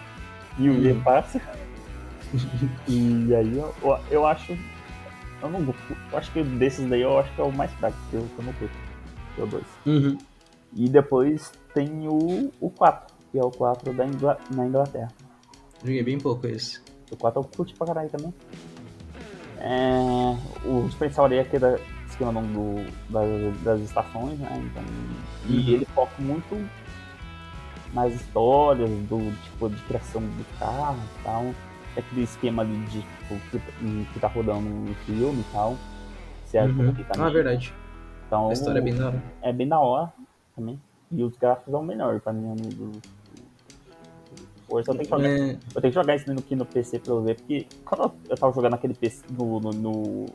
[0.59, 0.83] E o Uhum.
[0.83, 1.41] G passa.
[2.89, 4.57] e aí eu, eu, eu acho.
[5.43, 5.61] Eu não
[6.11, 8.39] Eu acho que desses daí eu acho que é o mais fraco, que eu, que
[8.41, 8.75] eu não curto.
[9.35, 9.65] Que é o 2.
[9.87, 10.19] Uhum.
[10.75, 15.09] E depois tem o, o 4, que é o 4 da Ingla- na Inglaterra.
[15.83, 16.81] Joguei bem pouco esse.
[17.11, 18.35] O 4 eu curti pra caralho também.
[19.61, 21.79] É, o diferencial ali é aquele da-
[22.19, 24.49] esquema do, do- das, das estações, né?
[24.71, 24.83] Então,
[25.49, 25.55] Uhum.
[25.55, 26.69] E ele foca muito
[27.95, 31.43] nas histórias do tipo de criação do carro e tal.
[31.97, 35.77] É Aquele esquema ali de tipo, que, que tá rodando um filme e tal.
[36.45, 36.71] Certo?
[36.77, 36.93] Uhum.
[36.93, 37.07] Também.
[37.19, 37.73] Ah, verdade.
[38.27, 39.23] Então, A história é bem da hora.
[39.43, 40.13] é bem da hora
[40.55, 40.79] também.
[41.11, 42.47] E os gráficos são melhores pra mim.
[42.49, 42.93] No, do...
[44.69, 47.15] Hoje eu tenho que jogar É, eu tenho que jogar isso aqui no PC pra
[47.15, 50.27] eu ver, porque quando eu tava jogando aquele PC no, no, no,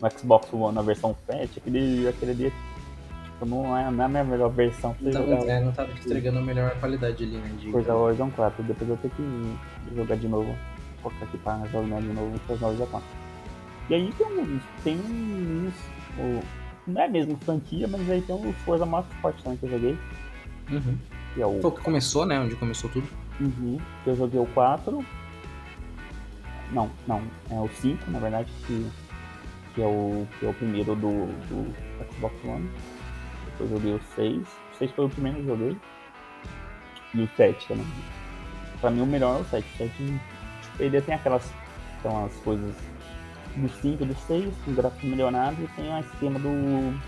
[0.00, 2.52] no Xbox One, na versão Fat, aquele, aquele ali,
[3.24, 5.46] tipo, não é, não é a minha melhor versão pra Então, jogar.
[5.52, 7.54] é, não tava entregando a melhor qualidade ali, né?
[7.60, 7.70] De...
[7.72, 8.62] Forza Horizon 4.
[8.64, 10.54] Depois eu tenho que jogar de novo.
[11.02, 13.08] Colocar aqui pra jogar de novo o Forza Horizon 4.
[13.90, 14.60] E aí tem.
[14.84, 15.74] Tem uns.
[16.18, 16.42] o-
[16.90, 19.98] não é mesmo franquia, mas aí tem o Forza Motorsport também que eu joguei.
[20.70, 20.98] Uhum.
[21.34, 21.60] Que é o.
[21.60, 22.38] Foi o que começou, né?
[22.40, 23.06] Onde começou tudo.
[23.40, 25.04] Uhum, eu joguei o 4.
[26.72, 27.22] Não, não.
[27.50, 28.86] É o 5, na verdade, que,
[29.78, 31.74] que, é, o, que é o primeiro do, do
[32.12, 32.68] Xbox One.
[33.44, 34.42] Depois eu joguei o 6.
[34.42, 35.76] O 6 foi o primeiro que eu joguei.
[37.14, 37.86] E o 7 também.
[38.80, 39.64] Pra mim o melhor é o 7.
[39.64, 41.48] O 7 tipo, ele tem aquelas,
[41.98, 42.74] aquelas coisas
[43.56, 46.98] do 5 e do 6, com gráfico melhorado e tem o esquema do,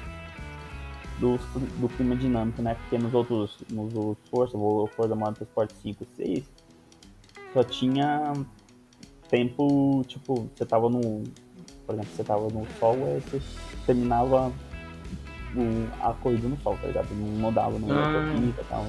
[1.18, 1.38] do,
[1.80, 2.76] do clima dinâmico, né?
[2.76, 6.44] Porque nos outros, nos outros Forza, o Forza Motorsport 5 e 6,
[7.52, 8.32] só tinha
[9.28, 11.24] tempo, tipo, você tava no.
[11.90, 13.42] Por exemplo, você tava no sol, aí você
[13.84, 14.52] terminava
[15.56, 17.08] o, a corrida no sol, tá ligado?
[17.10, 18.12] Não mudava no Ah.
[18.12, 18.86] corrida e tal,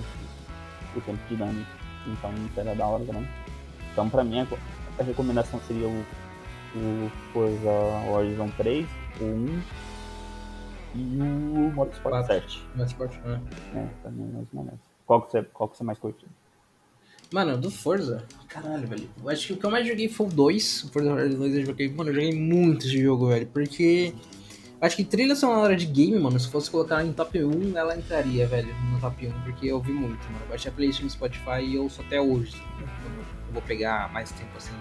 [0.96, 1.72] o tempo dinâmico.
[2.06, 3.28] Então isso era da hora também.
[3.92, 6.06] Então pra mim a, recomendação seria o,
[6.76, 7.72] o Forza
[8.12, 8.88] Horizon 3,
[9.20, 9.62] o 1
[10.94, 12.34] e o Motorsport Quatro.
[12.36, 12.64] 7.
[12.76, 13.42] Mais esporte, né?
[13.74, 14.80] É, pra mim é mais ou menos.
[15.08, 16.24] Qual que você, qual que você mais curte?
[17.34, 19.10] Mano, do Forza, caralho, velho.
[19.24, 20.84] Eu acho que o que eu mais joguei foi o 2.
[20.84, 21.90] O Forza Horizon 2 eu joguei.
[21.90, 23.48] Mano, eu joguei muito esse jogo, velho.
[23.48, 24.14] Porque.
[24.82, 27.96] Acho que trilha sonora de game, mano, se fosse colocar ela em top 1, ela
[27.96, 30.40] entraria, velho, no top 1, porque eu ouvi muito, mano.
[30.42, 32.60] Eu baixei a playlist no Spotify e eu ouço até hoje.
[32.80, 34.74] Eu vou pegar mais tempo assim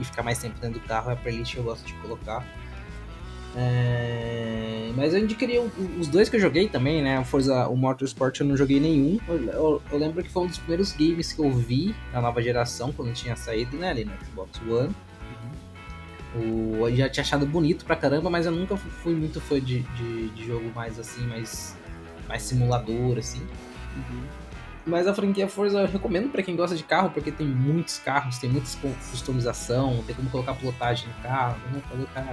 [0.00, 2.46] e ficar mais tempo dentro do carro, é a playlist que eu gosto de colocar.
[3.56, 5.60] É, Mas eu indicaria
[5.98, 7.18] os dois que eu joguei também, né?
[7.20, 9.18] O Forza, o Motorsport eu não joguei nenhum.
[9.28, 12.40] Eu, eu- eu lembro que foi um dos primeiros games que eu vi na nova
[12.42, 13.90] geração, quando tinha saído, né?
[13.90, 14.94] Ali no Xbox One.
[16.34, 19.58] O, eu já tinha achado bonito pra caramba, mas eu nunca fu- fui muito fã
[19.60, 21.74] de, de, de jogo mais assim, mais,
[22.28, 23.40] mais simulador, assim.
[24.86, 28.38] Mas a franquia Forza eu recomendo pra quem gosta de carro, porque tem muitos carros,
[28.38, 28.68] tem muita
[29.10, 32.28] customização, tem como colocar pilotagem no carro, como fazer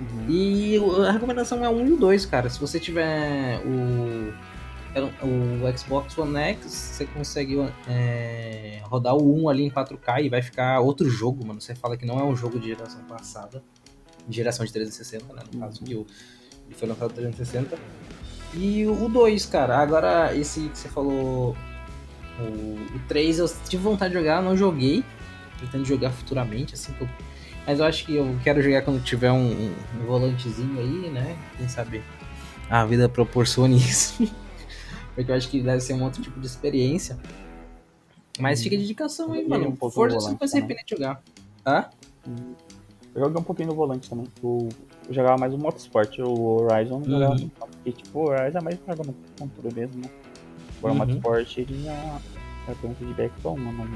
[0.00, 0.26] Uhum.
[0.28, 2.50] E a recomendação é o 1 e o 2, cara.
[2.50, 4.32] Se você tiver o,
[5.22, 7.56] o Xbox One X, você consegue
[7.88, 11.60] é, rodar o 1 ali em 4K e vai ficar outro jogo, mano.
[11.60, 13.62] Você fala que não é um jogo de geração passada,
[14.28, 15.42] de geração de 360, né?
[15.52, 16.06] No caso, que o,
[16.66, 17.78] ele foi lançado 360.
[18.54, 21.56] E o 2, cara, agora esse que você falou,
[22.38, 25.02] o, o 3, eu tive vontade de jogar, não joguei.
[25.58, 27.08] Pretendo jogar futuramente, assim que eu
[27.66, 29.74] mas eu acho que eu quero jogar quando tiver um, um-
[30.06, 31.36] volantezinho aí, né?
[31.56, 32.02] Quem sabe
[32.70, 34.22] a vida proporcione isso.
[35.14, 37.18] Porque eu acho que deve ser um outro tipo de experiência.
[38.38, 39.68] Mas fica a dedicação aí, mano.
[39.70, 41.22] um Força você não vai se arrepender de jogar.
[41.64, 41.90] Tá?
[43.14, 44.26] Eu joguei um pouquinho no volante também.
[44.42, 44.68] Eu,
[45.08, 47.48] eu jogava mais o Motorsport, o Horizon não jogava Uhum.
[47.58, 50.10] porque tipo, o Horizon é mais jogar no controle mesmo, né?
[50.78, 51.00] Agora Uhum.
[51.00, 52.20] o Motorsport ele já,
[52.68, 53.86] já tem um feedback bom no, no,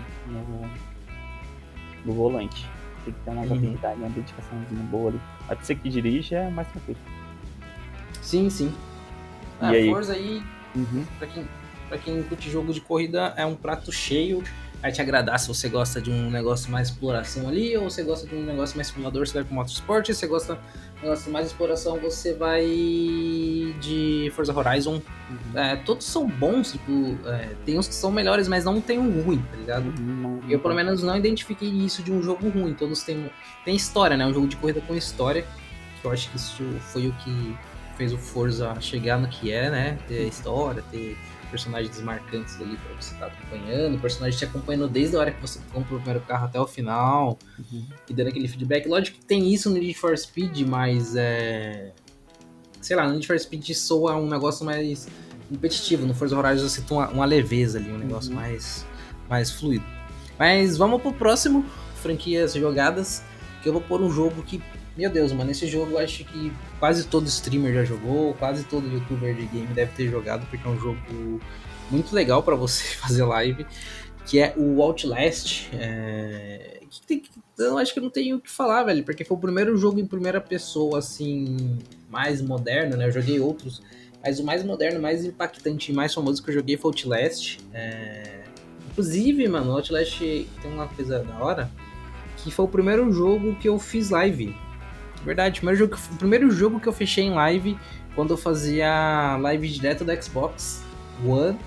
[2.07, 2.67] no volante.
[3.05, 3.53] Tem que ter uma Uhum.
[3.55, 5.21] habilidade, uma dedicaçãozinha boa ali.
[5.49, 6.99] Mas pra você que dirige é mais tranquilo.
[8.23, 8.73] Sim, sim.
[9.61, 9.91] E Ah, aí?
[9.91, 10.43] Forza aí,
[10.75, 11.05] Uhum.
[11.19, 11.49] pra quem,
[11.89, 14.43] pra quem curte jogo de corrida, é um prato cheio.
[14.81, 18.27] Vai te agradar se você gosta de um negócio mais exploração ali, ou você gosta
[18.27, 20.07] de um negócio mais simulador, você vai pro Motorsport.
[20.07, 22.64] Se você gosta de um negócio mais exploração, você vai
[23.81, 25.03] de Forza Horizon.
[25.55, 29.23] É, todos são bons, tipo, é, tem uns que são melhores, mas não tem um
[29.23, 29.85] ruim, tá ligado?
[30.01, 32.73] Uhum, Eu, pelo menos, não identifiquei isso de um jogo ruim.
[32.73, 33.31] Todos têm,
[33.64, 34.27] têm história, né?
[34.27, 35.45] Um jogo de corrida com história.
[36.01, 37.55] Que eu acho que isso foi o que
[37.99, 39.99] fez o Forza chegar no que é, né?
[40.09, 41.19] Ter história, ter
[41.51, 44.01] personagens marcantes ali pra você estar acompanhando.
[44.01, 47.39] Personagens te acompanhando desde a hora que você compra o primeiro carro até o final.
[47.59, 47.87] Uhum.
[48.09, 48.87] E dando aquele feedback.
[48.89, 51.93] Lógico que tem isso no Need for Speed, mas é...
[52.81, 55.07] Sei lá, no Need for Speed soa um negócio mais
[55.49, 56.07] competitivo.
[56.07, 58.37] No Forza Horizon você tem uma, uma leveza ali, um negócio Uhum.
[58.37, 58.87] mais,
[59.29, 59.85] mais fluido.
[60.39, 61.65] Mas vamos pro próximo,
[61.97, 63.23] franquias jogadas,
[63.63, 64.63] que eu vou pôr um jogo que,
[65.01, 69.35] meu Deus, mano, esse jogo acho que quase todo streamer já jogou, quase todo youtuber
[69.35, 71.41] de game deve ter jogado, porque é um jogo
[71.91, 73.67] muito legal pra você fazer live,
[74.27, 75.71] que é o Outlast.
[75.73, 76.81] É...
[76.91, 77.23] que tem
[77.57, 80.07] Eu acho que não tenho o que falar, velho, porque foi o primeiro jogo em
[80.07, 81.79] primeira pessoa, assim,
[82.11, 83.07] mais moderno, né?
[83.07, 83.83] Eu joguei outros,
[84.23, 87.59] mas o mais moderno, mais impactante e mais famoso que eu joguei foi Outlast.
[87.73, 88.43] É...
[88.91, 91.71] Inclusive, mano, Outlast tem uma coisa da hora,
[92.37, 94.55] que foi o primeiro jogo que eu fiz live.
[95.25, 97.79] Verdade, o primeiro jogo, que- primeiro jogo que eu fechei em live
[98.15, 100.83] quando eu fazia live direto da Xbox
[101.25, 101.59] One,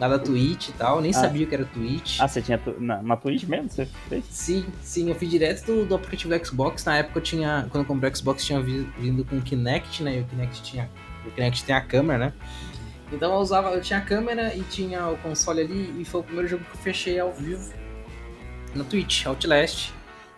[0.00, 1.00] lá da Twitch e tal.
[1.00, 1.14] Nem Ah.
[1.14, 2.20] sabia que era Twitch.
[2.20, 3.68] Ah, você tinha tu- na, na Twitch mesmo?
[3.68, 4.24] Você fez?
[4.30, 6.84] Sim, sim, eu fiz direto do, do aplicativo do Xbox.
[6.84, 7.66] Na época eu tinha.
[7.70, 10.18] Quando eu comprei o Xbox tinha vi- vindo com o Kinect, né?
[10.18, 10.88] E o Kinect tinha
[11.26, 12.32] o Kinect tem a câmera, né?
[13.12, 16.24] Então eu usava, eu tinha a câmera e tinha o console ali, e foi o
[16.24, 17.70] primeiro jogo que eu fechei ao vivo
[18.74, 19.90] na Twitch, Outlast.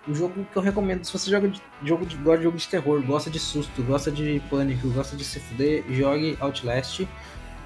[0.07, 2.69] Um jogo que eu recomendo, se você joga de, jogo de, gosta de jogo de
[2.69, 7.07] terror, gosta de susto, gosta de pânico, gosta de se fuder, jogue Outlast.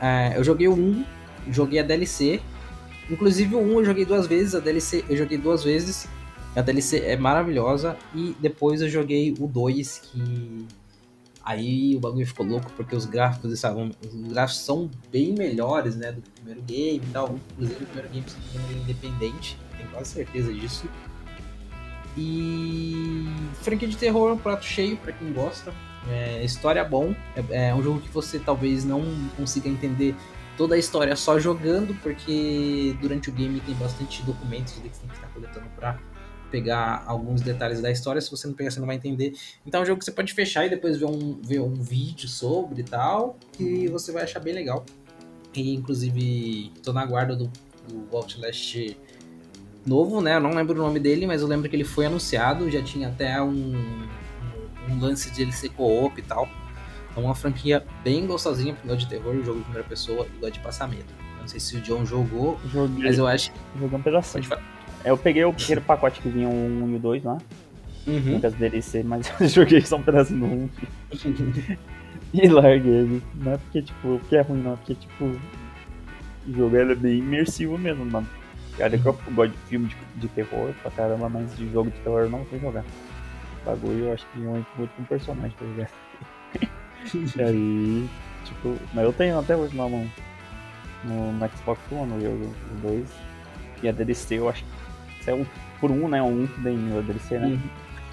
[0.01, 1.05] É, eu joguei o 1,
[1.51, 2.41] joguei a DLC.
[3.11, 6.09] Inclusive o 1 eu joguei duas vezes, a DLC eu joguei duas vezes.
[6.55, 7.97] A DLC é maravilhosa.
[8.15, 10.67] E depois eu joguei o 2, que.
[11.45, 13.91] Aí o bagulho ficou louco, porque os gráficos estavam.
[14.03, 16.13] Os gráficos são bem melhores, né?
[16.13, 17.37] Do primeiro game e tal.
[17.53, 20.89] Inclusive o primeiro game é independente, tenho quase certeza disso.
[22.19, 23.25] E
[23.63, 25.73] franquia de terror é um prato cheio para quem gosta.
[26.11, 27.15] É, história bom.
[27.37, 29.03] É, é, um jogo que você talvez não
[29.37, 30.17] consiga entender
[30.57, 35.09] toda a história só jogando, porque durante o game tem bastante documentos que você tem
[35.09, 35.97] que estar coletando para
[36.51, 38.21] pegar alguns detalhes da história.
[38.21, 39.35] Se você não pegar, você não vai entender.
[39.65, 42.29] Então é um jogo que você pode fechar e depois ver um, ver um vídeo
[42.29, 44.85] sobre e tal, que você vai achar bem legal.
[45.55, 47.49] E inclusive, tô na guarda do,
[47.87, 48.97] do Outlast
[49.89, 50.37] novo, né?
[50.37, 53.09] Eu não lembro o nome dele, mas eu lembro que ele foi anunciado, já tinha
[53.09, 54.07] até um,
[54.89, 56.49] um lance de ele ser co-op e tal.
[57.17, 60.61] É uma franquia bem gostosinha pro de terror, jogo de primeira pessoa e gosto de
[60.61, 61.07] passar medo.
[61.37, 63.05] Eu não sei se o John jogou, Joguei.
[63.05, 63.59] mas eu acho que.
[63.81, 64.45] Joguei um pedacinho.
[65.05, 66.53] Eu peguei o primeiro pacote que vinha o
[66.85, 67.39] 1 e o 2 lá.
[68.07, 68.21] Uhum.
[68.21, 70.71] Muitas DLC, mas eu joguei só um pedacinho no 1.
[72.35, 73.23] e larguei.
[73.35, 74.75] Não é porque, tipo, porque é ruim, não.
[74.75, 78.29] É porque, tipo, o jogo é bem imersivo mesmo, mano.
[78.79, 81.99] Cara, que eu gosto de filme de, de, terror pra caramba, mas de jogo de
[81.99, 82.85] terror eu não sei jogar.
[83.63, 85.91] O bagulho eu acho que entro muito com personagem pra jogar.
[87.37, 88.09] e aí,
[88.45, 90.09] tipo, mas eu tenho até hoje na mão
[91.05, 93.09] no, no Xbox One, o jogo 2.
[93.83, 95.45] E a DLC eu acho que saiu
[95.81, 96.23] por um, né?
[96.23, 97.47] Um que tem a DLC, né?
[97.49, 97.61] Uhum.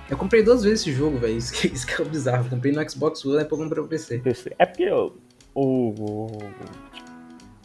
[0.09, 1.37] Eu comprei duas vezes esse jogo, velho.
[1.37, 2.45] Isso, que, isso que é bizarro.
[2.45, 4.21] Eu comprei no Xbox One e depois comprei no PC.
[4.57, 5.13] É porque o,
[5.55, 6.37] o,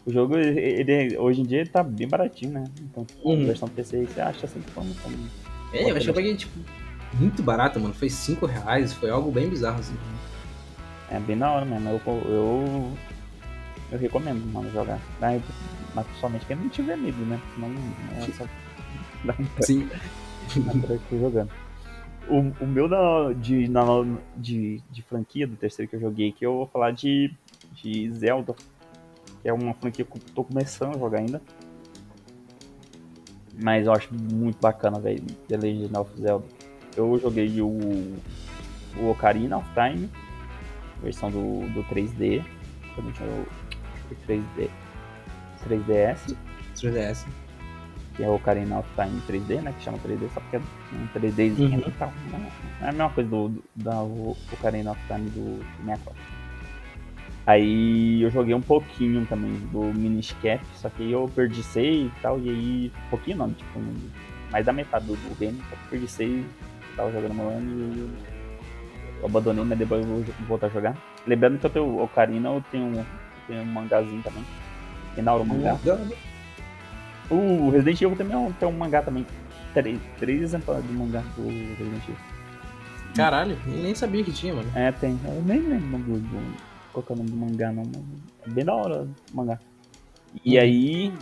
[0.05, 2.63] o jogo, ele, hoje em dia, ele tá bem baratinho, né?
[2.79, 3.43] Então, uhum.
[3.43, 4.93] a versão PC você acha sempre como.
[4.95, 5.15] como
[5.73, 6.59] é, eu achei que eu paguei, tipo,
[7.13, 7.93] muito barato, mano.
[7.93, 9.95] Foi 5 reais, foi algo bem bizarro, assim.
[11.09, 11.89] É bem da hora mesmo.
[11.89, 12.93] Eu, eu,
[13.91, 14.99] eu recomendo, mano, jogar.
[15.19, 15.41] Mas,
[15.93, 17.39] mas principalmente quem não tiver medo, né?
[17.53, 18.45] Senão não é só.
[19.61, 19.87] Sim.
[21.11, 21.51] jogando.
[22.27, 23.83] O, o meu da, de, na,
[24.37, 27.31] de, de franquia do terceiro que eu joguei, que eu vou falar de,
[27.73, 28.55] de Zelda
[29.43, 31.41] é uma franquia que eu tô começando a jogar ainda.
[33.61, 36.45] Mas eu acho muito bacana, velho, The Legend of Zelda.
[36.95, 37.67] Eu joguei o,
[38.97, 40.09] o Ocarina of Time,
[41.01, 42.43] versão do, do 3D,
[42.95, 43.47] também tinha o
[44.27, 44.69] 3D,
[45.67, 46.35] 3DS.
[46.75, 47.25] 3DS.
[48.15, 49.73] Que é o Ocarina of Time 3D, né?
[49.77, 51.87] Que chama 3D, só porque é um 3Dzinho uhum.
[51.87, 52.11] e tal.
[52.31, 52.51] Né?
[52.81, 56.30] É a mesma coisa do, do da Ocarina of Time do, do 64.
[57.45, 62.05] Aí eu joguei um pouquinho também do Minish Cap, só que aí eu perdi save
[62.05, 62.91] e tal, e aí.
[63.07, 63.79] Um pouquinho não, tipo,
[64.51, 66.45] mais da metade do, do game, só que perdi save,
[66.95, 68.09] tava jogando uma e
[69.19, 70.97] eu abandonei, mas depois eu vou voltar a jogar.
[71.25, 73.05] Lembrando que eu tenho o Ocarina, eu tenho,
[73.47, 74.43] tenho um mangazinho também.
[75.15, 75.77] Tem na hora o mangá.
[77.29, 79.25] O Resident Evil também tem um mangá também.
[79.73, 82.17] Três, três exemplares do mangá do Resident Evil.
[83.15, 84.69] Caralho, nem sabia que tinha, mano.
[84.75, 85.19] É, tem.
[85.23, 87.83] Eu nem lembro do, do qual que é o nome do mangá, não.
[88.45, 89.59] É bem da hora o mangá.
[90.45, 90.63] E uhum.
[90.63, 91.13] aí.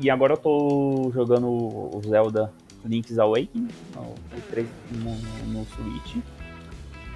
[0.00, 2.52] E agora eu tô jogando o Zelda
[2.84, 5.14] Link's Awakening, o 3 no,
[5.52, 6.16] no Switch.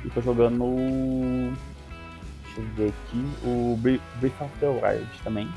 [0.05, 1.57] E tô jogando.
[2.45, 3.25] Deixa eu ver aqui.
[3.45, 5.49] O Breath of the Wild também.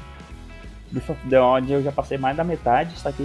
[0.92, 3.24] Breath of the Wild eu já passei mais da metade, só que.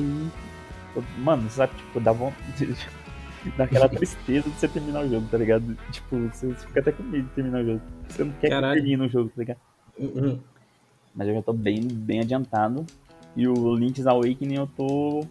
[1.19, 2.77] Mano, sabe, tipo, dá vontade.
[3.57, 5.77] daquela tristeza de você terminar o jogo, tá ligado?
[5.91, 7.81] Tipo, você, fica até com medo de terminar o jogo.
[8.09, 8.75] Você não quer Caralho.
[8.75, 9.59] que termine o jogo, tá ligado?
[9.99, 10.39] Uhum.
[11.15, 12.87] Mas eu já tô bem, bem adiantado.
[13.37, 15.25] E o Link's Awakening eu tô,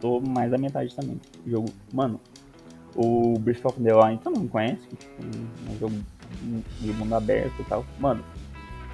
[0.00, 1.20] tô mais da metade também.
[1.46, 2.20] O jogo, mano,
[2.94, 5.94] o Breath of the Wild, todo mundo conhece, tipo, é um jogo
[6.80, 7.84] de mundo aberto e tal.
[7.98, 8.24] Mano,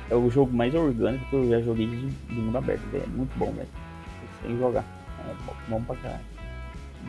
[0.08, 3.04] é o jogo mais orgânico que eu já joguei de, de mundo aberto, velho.
[3.04, 3.68] É muito bom, velho.
[4.42, 4.84] Sem jogar.
[5.28, 6.29] É bom, bom pra caralho.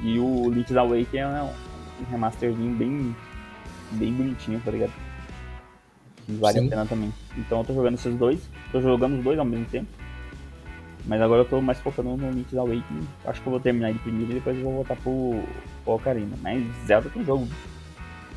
[0.02, 3.16] E o Link's Awakening é um remasterzinho bem,
[3.92, 4.92] bem bonitinho, tá ligado?
[6.26, 6.68] Que vale Sim.
[6.68, 7.14] a pena também.
[7.38, 8.50] Então eu tô jogando esses dois.
[8.72, 9.88] Tô jogando os dois ao mesmo tempo.
[11.06, 13.08] Mas agora eu tô mais focando no Link's Awakening.
[13.26, 15.44] Acho que eu vou terminar ele primeiro e depois eu vou voltar pro,
[15.84, 16.36] pro Ocarina.
[16.42, 17.48] Mas Zelda tem jogo.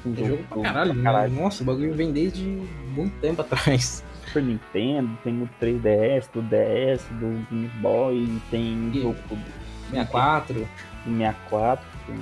[0.03, 1.33] Tem, jogo, jogo pra caralho, pra caralho.
[1.35, 2.45] Nossa, o bagulho vem desde
[2.95, 4.05] muito tempo atrás.
[4.27, 9.03] Super Nintendo, tem o 3DS, do DS, do Game Boy, tem e...
[9.03, 9.17] jogo
[9.95, 10.69] 64.
[11.05, 12.17] 64, tem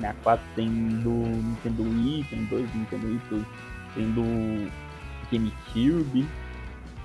[0.00, 3.46] 64 tem do Nintendo Wii, tem dois do Nintendo Wii,
[3.94, 4.72] tem do
[5.30, 6.26] GameCube.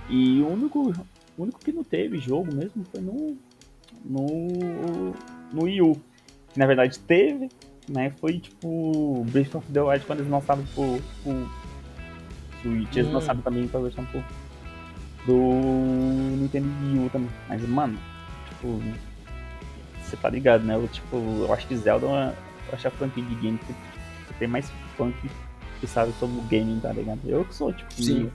[0.09, 0.91] E o único,
[1.37, 3.37] o único que não teve jogo mesmo foi no,
[4.03, 5.13] no,
[5.53, 5.95] no Wii U.
[6.53, 7.49] Que na verdade teve,
[7.87, 8.11] né?
[8.19, 11.49] Foi tipo Breath of the Wild quando eles lançaram pro, pro
[12.61, 12.95] Switch.
[12.95, 13.13] Eles hum.
[13.13, 14.23] lançaram também pra versão pro,
[15.25, 17.29] do Nintendo Wii U também.
[17.47, 17.97] Mas, mano,
[18.49, 18.81] tipo,
[20.11, 20.75] você tá ligado, né?
[20.75, 22.35] Eu, tipo, eu acho que Zelda é uma,
[22.67, 23.73] eu acho a franquia de game que,
[24.27, 25.15] que tem mais funk
[25.79, 27.19] que sabe sobre o gaming, tá ligado?
[27.25, 28.29] Eu que sou, tipo, Sim.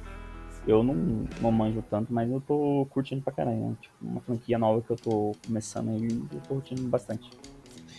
[0.67, 3.77] eu não, não manjo tanto, mas eu tô curtindo pra caralho, né?
[3.81, 7.31] Tipo, uma franquia nova que eu tô começando aí, eu tô curtindo bastante.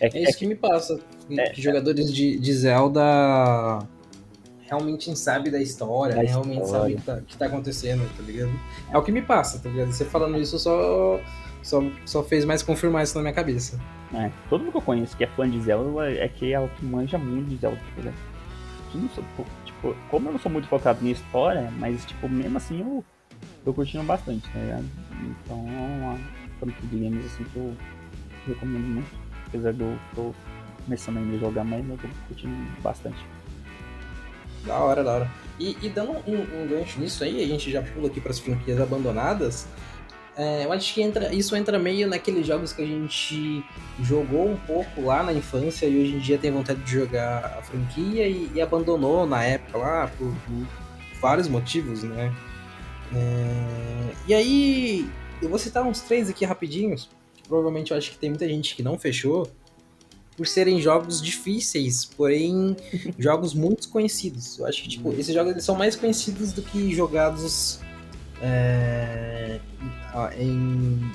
[0.02, 1.00] É, é isso é que, que, me passa.
[1.30, 3.80] É, que jogadores de, de Zelda
[4.68, 6.82] realmente sabe da história, da realmente história.
[6.82, 8.52] sabe o que tá, que tá acontecendo, tá ligado?
[8.92, 9.92] É o que me passa, tá ligado?
[9.94, 11.20] Você falando isso só,
[11.68, 13.80] só, só fez mais confirmar isso na minha cabeça.
[14.14, 16.70] É, todo mundo que eu conheço que é fã de Zelda é que é o
[16.70, 18.38] que manja muito de Zelda, tá ligado?
[19.66, 23.04] tipo, como eu não sou muito focado em história, mas, tipo, mesmo assim eu
[23.66, 24.86] tô curtindo bastante, tá ligado?
[25.22, 26.18] Então é uma
[26.58, 27.76] franquia de games, assim, que eu
[28.48, 29.28] recomendo muito.
[29.48, 30.34] Apesar de eu tô
[30.86, 33.18] começando ainda a jogar, mas eu tô curtindo bastante.
[34.66, 35.32] Da hora, da hora.
[35.60, 38.40] E, e dando um, um, gancho nisso aí, a gente já pula aqui para as
[38.40, 39.68] franquias abandonadas.
[40.38, 43.66] É, eu acho que entra, isso entra meio naqueles jogos que a gente
[44.04, 47.62] jogou um pouco lá na infância e hoje em dia tem vontade de jogar a
[47.64, 50.68] franquia e, e abandonou na época lá por, por
[51.20, 52.32] vários motivos, né?
[53.16, 55.10] É, e aí,
[55.42, 57.10] eu vou citar uns três aqui rapidinhos.
[57.48, 59.50] Provavelmente eu acho que tem muita gente que não fechou
[60.36, 62.78] por serem jogos difíceis, porém
[63.18, 64.60] jogos muito conhecidos.
[64.60, 67.80] Eu acho que tipo, esses jogos eles são mais conhecidos do que jogados
[68.40, 69.60] é,
[70.38, 71.12] em,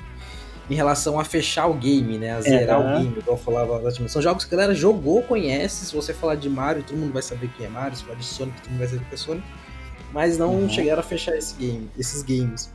[0.69, 2.33] em relação a fechar o game, né?
[2.33, 5.23] A zerar é, o game, igual eu falava lá São jogos que a galera jogou,
[5.23, 5.85] conhece.
[5.85, 7.97] Se você falar de Mario, todo mundo vai saber quem é Mario.
[7.97, 9.47] Se falar de Sonic, todo mundo vai saber quem é Sonic.
[10.11, 10.69] Mas não uhum.
[10.69, 12.71] chegaram a fechar esse game, esses games.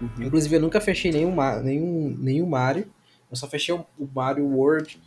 [0.00, 0.24] Uhum.
[0.24, 2.86] Inclusive, eu nunca fechei nenhum, nenhum, nenhum Mario.
[3.30, 5.00] Eu só fechei o Mario World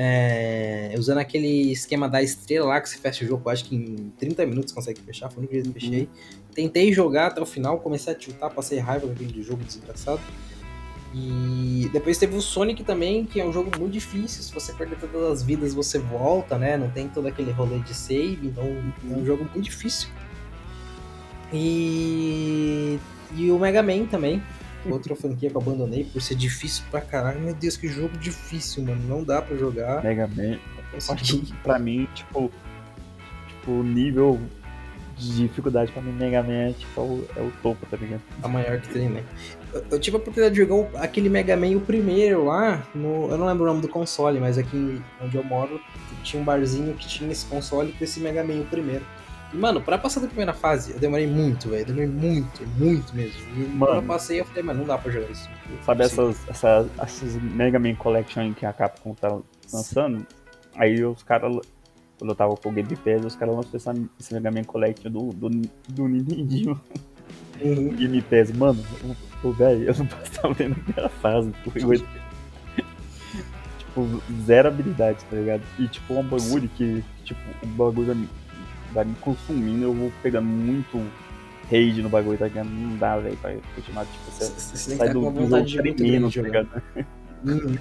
[0.00, 4.12] é, usando aquele esquema da estrela lá que você fecha o jogo, acho que em
[4.16, 6.02] 30 minutos consegue fechar, foi no que eu fechei.
[6.02, 6.08] Uhum.
[6.54, 10.20] Tentei jogar até o final, comecei a tiltar, passei raiva com aquele jogo desgraçado.
[11.12, 14.40] E depois teve o Sonic também, que é um jogo muito difícil.
[14.40, 16.76] Se você perder todas as vidas, você volta, né?
[16.76, 20.08] Não tem todo aquele rolê de save, então é um jogo muito difícil.
[21.52, 23.00] E,
[23.34, 24.40] e o Mega Man também,
[24.92, 27.40] outra franquia que eu abandonei por ser difícil pra caralho.
[27.40, 29.00] Meu Deus, que jogo difícil, mano.
[29.06, 30.02] Não dá pra jogar.
[30.02, 30.58] Mega Man.
[30.94, 32.50] Acho que pra mim, tipo,
[33.48, 34.40] tipo, nível
[35.18, 38.22] de dificuldade pra mim, Mega Man é, tipo, é o, é o topo, tá ligado?
[38.42, 39.24] A maior que tem, né?
[39.72, 43.36] Eu, eu, tive a oportunidade de jogar aquele Mega Man, o primeiro lá, no, eu
[43.36, 45.80] não lembro o nome do console, mas aqui onde eu moro
[46.22, 49.04] tinha um barzinho que tinha esse console com esse Mega Man, o primeiro.
[49.52, 51.86] E, mano, pra passar da primeira fase, eu demorei muito, velho.
[51.86, 53.40] Demorei muito, muito mesmo.
[53.56, 55.48] E mano, quando eu passei, eu falei, mano, não dá pra jogar isso.
[55.84, 59.38] Sabe essas, essas, essas Mega Man Collection que a Capcom tá
[59.72, 60.26] lançando?
[60.76, 61.56] Aí os caras,
[62.18, 65.30] quando eu tava com o Game Pass, os caras lançaram esse Mega Man Collection do,
[65.30, 65.48] do,
[65.88, 66.80] do Nintendo.
[67.60, 67.88] Uhum.
[67.96, 68.84] Game Pass, mano,
[69.42, 71.80] o velho, eu não passava nem na primeira fase, porque
[73.78, 75.62] tipo, zero habilidade, tá ligado?
[75.78, 78.28] E tipo, um bagulho que, tipo, um bagulho
[78.92, 80.98] vai me consumindo, eu vou pegando muito
[81.70, 82.68] rage no bagulho, tá ligado?
[82.68, 86.82] Não dá, velho, pra continuar, tipo, você, você sai do, do jogo tremendo, tá ligado?
[87.44, 87.76] Hum,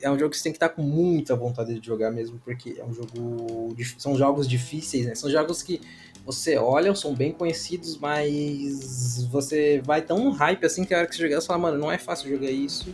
[0.00, 2.76] é um jogo que você tem que estar com muita vontade de jogar mesmo, porque
[2.78, 3.76] é um jogo.
[3.98, 5.14] São jogos difíceis, né?
[5.14, 5.80] São jogos que
[6.24, 11.14] você olha, são bem conhecidos, mas você vai tão hype assim que a hora que
[11.14, 12.92] você jogar, você fala, mano, não é fácil jogar isso.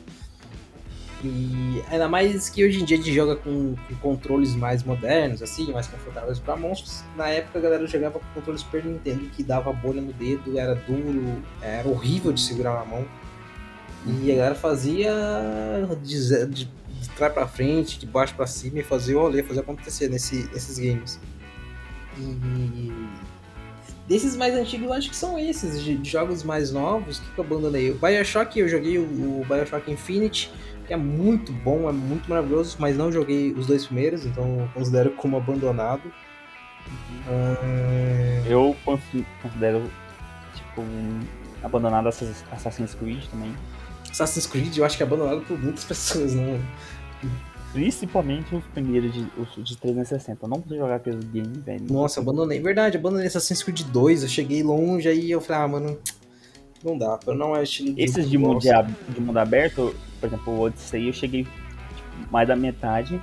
[1.25, 5.41] E ainda mais que hoje em dia a gente joga com, com controles mais modernos,
[5.41, 7.05] assim, mais confortáveis para monstros.
[7.17, 10.75] Na época a galera jogava com controle Super Nintendo que dava bolha no dedo, era
[10.75, 13.07] duro, era horrível de segurar na mão.
[14.05, 15.13] E a galera fazia
[16.03, 19.63] de, de, de trás para frente, de baixo para cima e fazia o rolê, fazia
[19.63, 21.21] acontecer nesse, nesses games.
[22.19, 22.93] E
[24.09, 27.93] desses mais antigos, acho que são esses, de, de jogos mais novos que eu abandonei.
[27.93, 30.51] O Bioshock, eu joguei o, o Bioshock Infinite
[30.93, 35.37] é muito bom, é muito maravilhoso, mas não joguei os dois primeiros, então considero como
[35.37, 36.03] abandonado.
[37.29, 38.45] Uhum.
[38.47, 39.91] Eu considero,
[40.55, 40.83] tipo,
[41.63, 43.55] abandonado Assassin's Creed também.
[44.11, 46.61] Assassin's Creed eu acho que é abandonado por muitas pessoas, não.
[47.73, 50.45] Principalmente os primeiros de, os de 360.
[50.45, 51.87] Eu não consegui jogar aqueles games, velho.
[51.91, 52.61] Nossa, abandonei.
[52.61, 54.25] Verdade, abandonei Assassin's Creed 2.
[54.25, 55.99] Eu cheguei longe aí eu falei, ah, mano,
[56.85, 57.19] não dá.
[57.27, 58.71] Não é estilo de Esses de mundo, de,
[59.13, 63.21] de mundo aberto, por exemplo, o Odyssey eu cheguei tipo, mais da metade.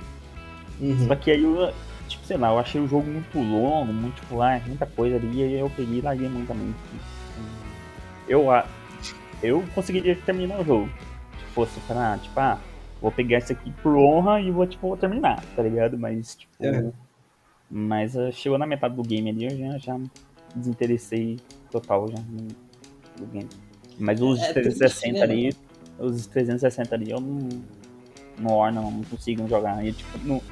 [0.80, 1.06] Uhum.
[1.06, 1.72] Só que aí eu,
[2.08, 5.40] tipo, sei lá, eu achei o jogo muito longo, muito, tipo, ah, muita coisa ali,
[5.40, 6.74] e aí eu peguei e larguei muito também.
[8.28, 8.46] Eu,
[9.42, 10.88] eu conseguiria terminar o jogo.
[11.38, 12.58] Se fosse pra, tipo, ah,
[13.00, 15.98] vou pegar isso aqui por honra e vou, tipo, vou terminar, tá ligado?
[15.98, 16.52] Mas, tipo.
[16.64, 16.90] É.
[17.70, 20.00] Mas uh, chegou na metade do game ali, eu já, já
[20.56, 21.38] desinteressei
[21.70, 22.18] total já
[23.20, 23.48] no game.
[23.98, 25.56] Mas os é, 360 né, ali,
[25.98, 27.48] os 360 ali eu não,
[28.38, 29.84] não não consigo jogar.
[29.84, 30.42] E, tipo, não,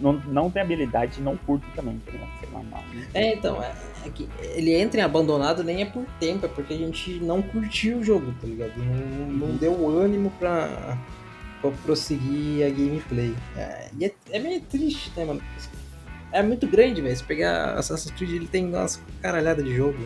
[0.00, 2.30] não, não tem habilidade não curto também, tá ligado?
[2.40, 2.84] Sei lá.
[3.14, 3.72] É, então, é,
[4.06, 7.42] é, que ele entra em abandonado nem é por tempo, é porque a gente não
[7.42, 8.72] curtiu o jogo, tá ligado?
[8.76, 9.56] Não, não uhum.
[9.56, 10.98] deu ânimo pra,
[11.60, 13.34] pra prosseguir a gameplay.
[13.56, 15.42] É, e é, é meio triste, né, mano?
[16.32, 17.16] É muito grande, velho.
[17.16, 19.98] Se pegar Assassin's Creed, ele tem umas caralhada de jogo.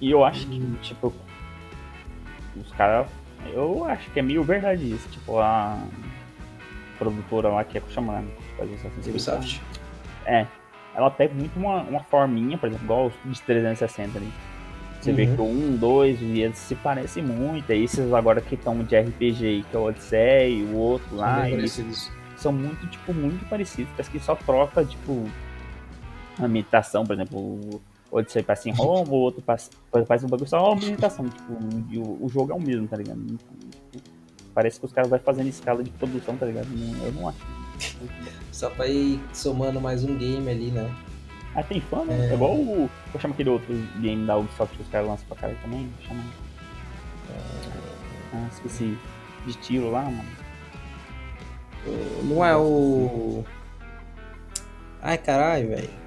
[0.00, 1.14] E eu acho que, tipo,
[2.56, 3.08] os caras.
[3.52, 5.08] Eu acho que é meio verdade isso.
[5.08, 5.78] Tipo, a
[6.98, 9.08] produtora lá que é chamando fazer Assassin's Creed.
[9.08, 9.62] Ubisoft?
[10.26, 10.46] É.
[10.94, 14.32] Ela pega muito uma, uma forminha, por exemplo, igual os de 360 ali.
[15.00, 15.16] Você uhum.
[15.16, 17.72] vê que o 1, 2 e eles se parecem muito.
[17.72, 21.42] E esses agora que estão de RPG, que é o Odyssey, o outro lá.
[22.36, 23.90] São muito, tipo, muito parecidos.
[23.92, 25.28] Parece que só troca, tipo,
[26.38, 27.80] a meditação, por exemplo,
[28.12, 29.70] o Odyssey passa em Roma, o outro passa,
[30.06, 31.26] faz um bagulho só uma meditação.
[31.26, 31.52] Tipo,
[31.98, 33.38] o, o jogo é o mesmo, tá ligado?
[34.54, 36.68] Parece que os caras vão fazendo escala de produção, tá ligado?
[37.02, 37.38] Eu não acho.
[38.52, 40.94] Só pra ir somando mais um game ali, né?
[41.54, 42.28] Ah, tem fã, né?
[42.28, 42.90] É, é igual o.
[43.10, 45.90] Vou chamar aquele outro game da Ubisoft que os caras lançam pra cara também.
[46.06, 46.22] Chama.
[48.34, 48.98] Ah, esqueci.
[49.46, 50.28] De tiro lá, mano.
[52.24, 53.42] Não é o.
[55.00, 56.01] Ai caralho, velho.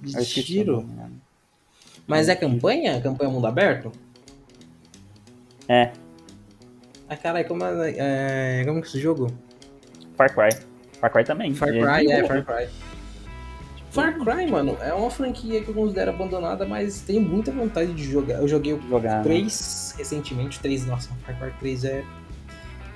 [0.00, 0.88] De tiro?
[2.06, 3.00] Mas é campanha?
[3.00, 3.92] Campanha mundo aberto?
[5.68, 5.92] É.
[7.08, 9.32] Ah, caralho, como é, é, como é que esse jogo?
[10.16, 10.50] Far Cry.
[11.00, 11.54] Far Cry também.
[11.54, 12.68] Far Cry, é, Far Cry.
[13.90, 18.04] Far Cry, mano, é uma franquia que eu considero abandonada, mas tenho muita vontade de
[18.04, 18.34] jogar.
[18.34, 19.98] Eu joguei o jogar, 3 né?
[19.98, 22.04] recentemente, o 3, nossa, Far Cry 3 é.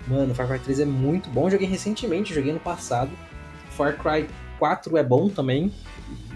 [0.07, 1.47] Mano, Far Cry 3 é muito bom.
[1.47, 3.11] Eu joguei recentemente, joguei no passado.
[3.71, 4.29] Far Cry
[4.59, 5.73] 4 é bom também.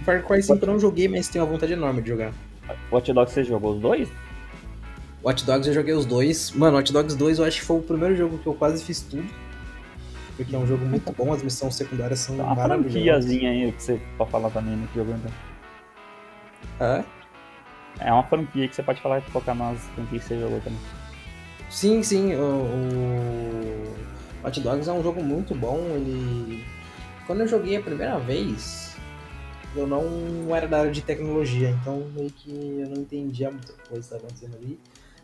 [0.09, 2.33] Far Cry 5 eu não joguei, mas tenho uma vontade enorme de jogar.
[2.91, 4.09] Watch Dogs você jogou os dois?
[5.23, 6.51] Watch Dogs eu joguei os dois.
[6.53, 9.03] Mano, Watch Dogs 2 eu acho que foi o primeiro jogo que eu quase fiz
[9.03, 9.29] tudo
[10.39, 12.87] porque é um jogo muito bom, as missões secundárias são uma maravilhosas.
[12.87, 15.33] Uma franquiazinha aí que você pode falar também no jogo, então.
[16.81, 17.05] É?
[17.99, 20.79] É uma franquia que você pode falar e colocar nas franquias que você jogou também.
[21.69, 22.37] Sim, sim.
[22.37, 23.93] O,
[24.45, 25.81] o Hot Dogs é um jogo muito bom.
[25.97, 26.65] Ele.
[27.27, 28.88] Quando eu joguei a primeira vez,
[29.79, 33.93] eu não era da área de tecnologia, então meio que eu não entendia muita coisa
[33.93, 34.79] que estava acontecendo ali.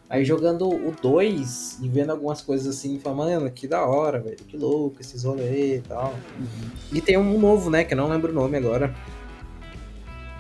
[0.09, 4.37] Aí jogando o 2 e vendo algumas coisas assim, falando, mano, que da hora, velho,
[4.37, 6.15] que louco esses rolês e tal.
[6.39, 6.71] Uhum.
[6.93, 8.95] E tem um novo, né, que eu não lembro o nome agora.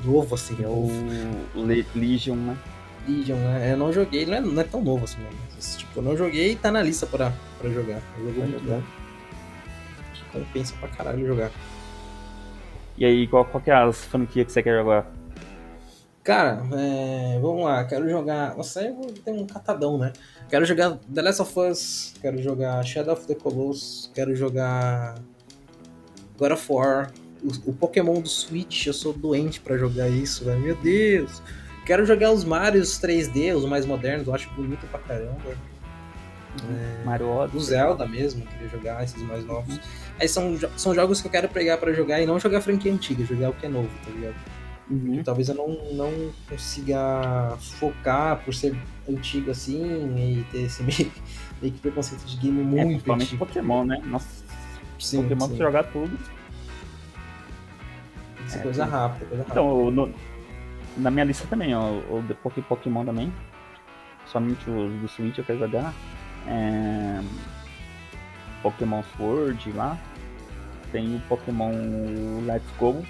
[0.05, 0.57] Novo, assim.
[0.63, 0.87] É o
[1.95, 2.59] Legion, né?
[3.09, 3.73] Legion, né?
[3.73, 5.31] Eu não joguei, não é, não é tão novo assim, né?
[5.55, 8.03] Mas, tipo, eu não joguei e tá na lista pra, pra jogar.
[8.19, 8.83] Eu jogo muito bom.
[10.13, 11.51] Que compensa pra caralho jogar.
[12.97, 15.11] E aí, qual, qual que é as franquias que você quer jogar?
[16.23, 18.57] Cara, é, vamos lá, quero jogar.
[18.57, 20.13] Nossa, aí eu ter um catadão, né?
[20.49, 25.17] Quero jogar The Last of Us, quero jogar Shadow of the Colossus, quero jogar
[26.39, 30.61] God of War, o, o Pokémon do Switch, eu sou doente para jogar isso, velho.
[30.61, 31.43] Meu Deus!
[31.85, 35.55] Quero jogar os Marios 3D, os mais modernos, eu acho bonito pra caramba.
[36.71, 37.59] É, Mario Odyssey.
[37.59, 39.79] O Zelda mesmo, queria jogar esses mais novos.
[40.21, 43.25] Aí são, são jogos que eu quero pegar para jogar e não jogar franquia antiga,
[43.25, 44.37] jogar o que é novo, tá ligado?
[44.91, 45.23] Uhum.
[45.25, 48.77] Talvez eu não, não consiga focar por ser
[49.09, 49.83] antigo assim
[50.17, 51.11] e ter esse meio,
[51.61, 53.47] meio que preconceito de game é, muito é, principalmente antigo.
[53.47, 54.03] Pokémon, né?
[54.05, 54.45] Nossa,
[54.99, 55.57] sim, Pokémon sim.
[55.57, 56.17] jogar tudo.
[58.47, 59.91] Isso é, coisa rápida, coisa então, rápida.
[59.91, 60.15] Então, no,
[60.97, 63.33] na minha lista também, ó, o de Pokémon também.
[64.27, 65.95] Somente os do Switch eu quero jogar.
[66.47, 67.21] É...
[68.65, 69.99] Pokémon Sword lá.
[70.91, 71.73] Tem o Pokémon
[72.47, 73.05] Let's Go,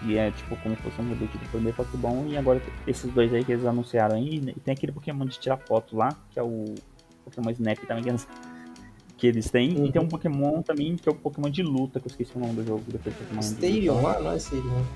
[0.00, 3.32] que é tipo como se fosse um reboot do primeiro Pokémon, e agora esses dois
[3.34, 6.42] aí que eles anunciaram aí, e tem aquele Pokémon de tirar foto lá, que é
[6.42, 6.74] o
[7.24, 8.04] Pokémon Snap também,
[9.18, 9.86] que eles têm, uhum.
[9.86, 10.08] e tem um.
[10.08, 12.82] Pokémon também, que é o Pokémon de luta, que eu esqueci o nome do jogo.
[12.86, 14.86] Depois Pokémon Stadium lá, não é Stadium.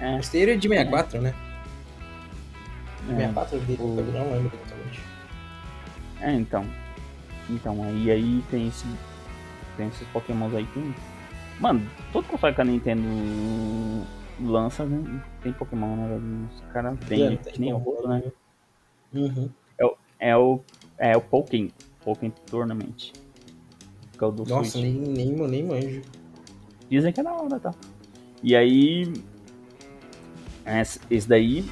[0.00, 0.18] É.
[0.18, 1.20] Stadium é de 64, é.
[1.20, 1.34] né?
[3.00, 3.60] De 64 é.
[3.60, 3.86] dele, o...
[3.86, 5.00] não lembro totalmente.
[6.20, 6.64] É, então.
[7.50, 8.86] Então, aí, aí tem esse.
[9.76, 10.94] Tem esses Pokémons aí que
[11.62, 13.06] Mano, todo console que a Nintendo
[14.40, 18.22] lança né, tem Pokémon, né, Os caras vendem, que nem o outro, né?
[19.14, 19.48] Uhum.
[19.78, 20.60] É, o, é o,
[20.98, 21.68] é o Pokémon,
[22.04, 23.12] Pokémon Tournament.
[24.18, 24.82] Que é o do Nossa, Switch.
[24.82, 26.02] nem, nem, nem manjo.
[26.90, 27.72] Dizem que é da hora, tá?
[28.42, 29.12] E aí.
[31.10, 31.64] Esse daí.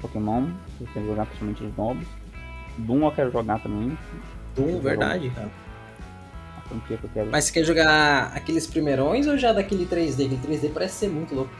[0.00, 0.48] Pokémon,
[0.80, 2.06] eu quero jogar principalmente os novos.
[2.78, 3.96] Doom eu quero jogar também.
[4.54, 5.50] Doom, verdade, quero.
[7.30, 10.24] Mas você quer jogar aqueles primeirões ou já daquele 3D?
[10.26, 11.50] Aquele 3D parece ser muito louco.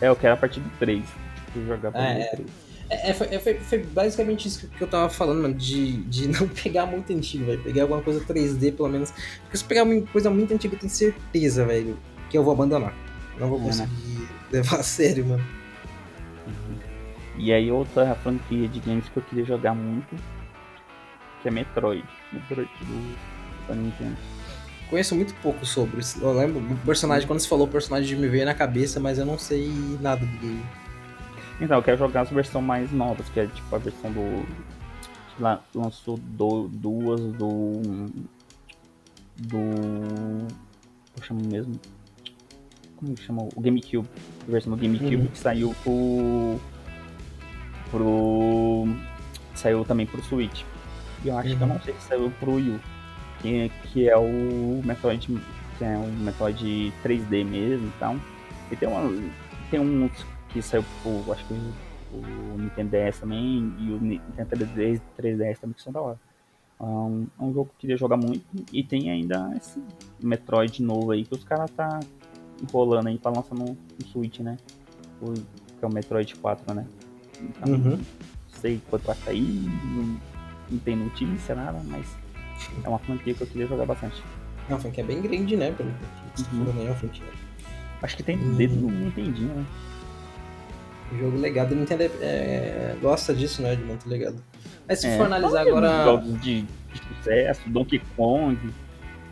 [0.00, 1.04] É, eu quero a partir do 3.
[1.46, 2.48] Tipo, jogar pra É, é, 3.
[2.90, 6.26] É, é, foi, é, foi- foi basicamente isso que- eu tava falando, mano, de, de
[6.40, 7.62] não pegar muito antigo, velho.
[7.62, 9.10] Pegar alguma coisa 3D, pelo menos.
[9.42, 11.98] Porque se pegar uma coisa muito antiga, eu tenho certeza, velho,
[12.30, 12.94] que eu vou abandonar.
[13.38, 13.66] Não vou É, né?
[13.68, 15.44] conseguir levar a sério, mano.
[17.36, 20.16] E aí outra franquia de games que eu queria jogar muito,
[21.42, 22.04] que é Metroid.
[22.32, 23.18] Do
[23.68, 24.16] da Nintendo.
[24.90, 26.00] Conheço muito pouco sobre.
[26.00, 26.18] isso.
[26.22, 29.26] Eu lembro do personagem, quando você falou o personagem me veio na cabeça, mas eu
[29.26, 29.68] não sei
[30.00, 30.62] nada do game.
[31.60, 34.46] Então, eu quero jogar as versões mais novas, que é tipo a versão do.
[35.38, 38.06] lá lançou do- duas do.
[39.36, 39.58] Do.
[41.12, 41.78] Como chama mesmo?
[42.96, 43.48] Como que chama?
[43.54, 44.08] O GameCube.
[44.48, 45.26] A versão do GameCube Uhum.
[45.26, 46.58] que saiu pro.
[47.90, 48.86] Pro.
[49.54, 50.62] Saiu também pro Switch.
[51.24, 51.74] E eu acho que eu Uhum.
[51.74, 52.80] não sei se saiu pro Wii U.
[53.40, 55.26] Que, que é o Metroid.
[55.78, 58.16] Que é um Metroid 3D mesmo e tal.
[58.70, 59.10] E tem, uma,
[59.70, 60.10] tem uns
[60.50, 61.32] que saiu pro.
[61.32, 61.54] Acho que
[62.12, 66.18] o Nintendo DS também e o Nintendo 3DS, 3DS também que são da hora.
[66.80, 69.82] É um, é um jogo que eu queria jogar muito e tem ainda esse
[70.20, 71.98] Metroid novo aí que os caras tá
[72.62, 74.56] enrolando aí pra lançar no, no Switch, né?
[75.20, 76.86] O, que é o Metroid 4, né?
[77.40, 77.90] Então, Uhum.
[77.96, 78.00] não
[78.60, 80.20] sei quando vai sair, não,
[80.70, 82.06] não tem notícia, nada, mas
[82.84, 84.22] é uma franquia que eu queria jogar bastante.
[84.68, 85.72] É uma franquia bem grande, né?
[85.72, 86.82] Pelo que você Uhum.
[86.82, 87.24] é uma franquia.
[88.02, 88.54] Acho que tem Hum.
[88.56, 89.64] dedo no Nintendinho, né?
[91.18, 91.72] Jogo legado.
[91.72, 93.74] A Nintendo é- gosta disso, né?
[93.74, 94.42] De manter legado.
[94.86, 96.04] Mas se É, for analisar agora.
[96.04, 96.68] Jogos de, de
[97.16, 98.58] sucesso, Donkey Kong,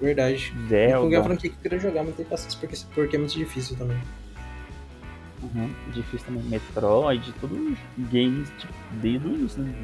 [0.01, 0.53] Verdade.
[0.68, 1.01] Zelda.
[1.01, 3.34] Porque é a franquia que eu queria jogar, mas tem paciência porque, porque é muito
[3.34, 3.97] difícil também.
[5.43, 6.43] Uhum, difícil também.
[6.45, 7.78] Metroid, todos
[8.11, 8.72] games tipo,
[9.03, 9.74] desde o início né,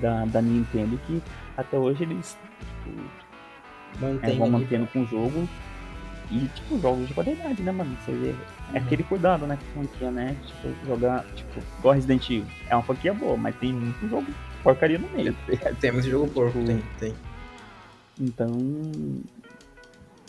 [0.00, 1.22] da, da Nintendo que
[1.56, 2.36] até hoje eles
[2.84, 5.48] tipo, é, vão mantendo com o jogo.
[6.30, 7.94] E tipo, jogos de qualidade, né, mano?
[8.00, 8.30] Você vê.
[8.72, 8.84] É Uhum.
[8.86, 10.34] aquele cuidado, né, com franquia, né?
[10.46, 12.46] Tipo, jogar, tipo, igual Resident Evil.
[12.68, 14.26] É uma franquia boa, mas tem muito jogo
[14.62, 15.36] porcaria no meio.
[15.46, 15.76] ligado?
[15.78, 17.14] Tem muito jogo porco, Tipo, tem, tem.
[18.18, 19.20] Então.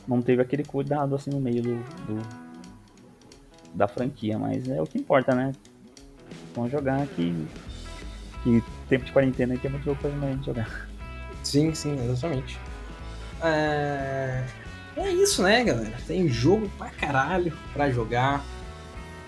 [0.07, 2.45] Não teve aquele cuidado assim no meio do, do-
[3.73, 5.55] da franquia, mas é o que importa, né?
[6.53, 7.33] Vamos jogar que.
[8.43, 10.89] Que tempo de quarentena aí tem muito jogo pra gente jogar.
[11.43, 12.59] Sim, sim, exatamente.
[13.41, 14.43] É...
[14.97, 15.95] é isso, né, galera?
[16.07, 18.43] Tem jogo pra caralho pra jogar.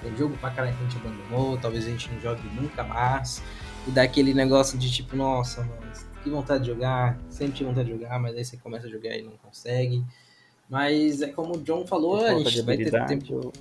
[0.01, 1.57] Tem jogo pra caralho que a gente abandonou.
[1.57, 3.41] Talvez a gente não jogue nunca mais.
[3.87, 5.81] E dá aquele negócio de tipo, nossa, mano,
[6.23, 7.17] que vontade de jogar.
[7.29, 10.03] Sempre tive vontade de jogar, mas aí você começa a jogar e não consegue.
[10.69, 13.53] Mas é como o John falou, a gente vai ter tempo.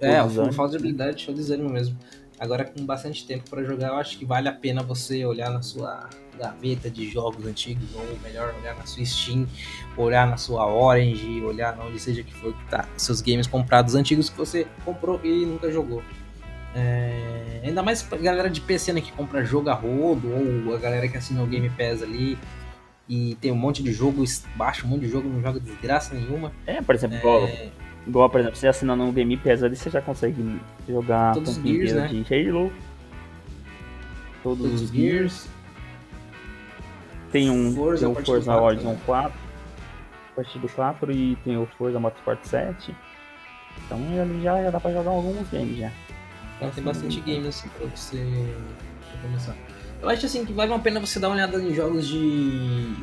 [0.00, 1.96] É, o falta de habilidade, show desânimo mesmo.
[2.38, 5.60] Agora com bastante tempo pra jogar, eu acho que vale a pena você olhar na
[5.60, 6.08] sua
[6.38, 9.46] gaveta de jogos antigos, ou melhor, olhar na sua Steam,
[9.96, 13.96] olhar na sua Orange, olhar na onde seja que for que tá seus games comprados
[13.96, 16.02] antigos que você comprou e nunca jogou.
[16.76, 20.28] É, ainda mais pra galera de PC né, que compra jogo a rodo,
[20.66, 22.38] ou a galera que assina o Game Pass ali
[23.08, 24.22] e tem um monte de jogo,
[24.54, 26.52] baixa um monte de jogo, não joga desgraça nenhuma.
[26.66, 27.48] É, por exemplo, igual,
[28.06, 31.62] igual, por exemplo, você assinando um Game Pass ali, você já consegue jogar Todos os
[31.62, 32.08] Gears, né?
[32.08, 32.72] de Halo.
[34.42, 34.92] Todos, Todos os Gears.
[34.92, 35.48] Gears.
[37.30, 39.00] Tem um Forza tem o Forza 4, Horizon né?
[39.04, 42.94] 4, a partir do 4 e tem o Forza Motorsport 7.
[43.84, 45.92] Então ali já, já dá pra jogar alguns games já.
[46.56, 48.54] Então tem bastante games assim pra você
[49.22, 49.54] começar.
[50.00, 52.94] Eu acho assim que vale a pena você dar uma olhada em jogos de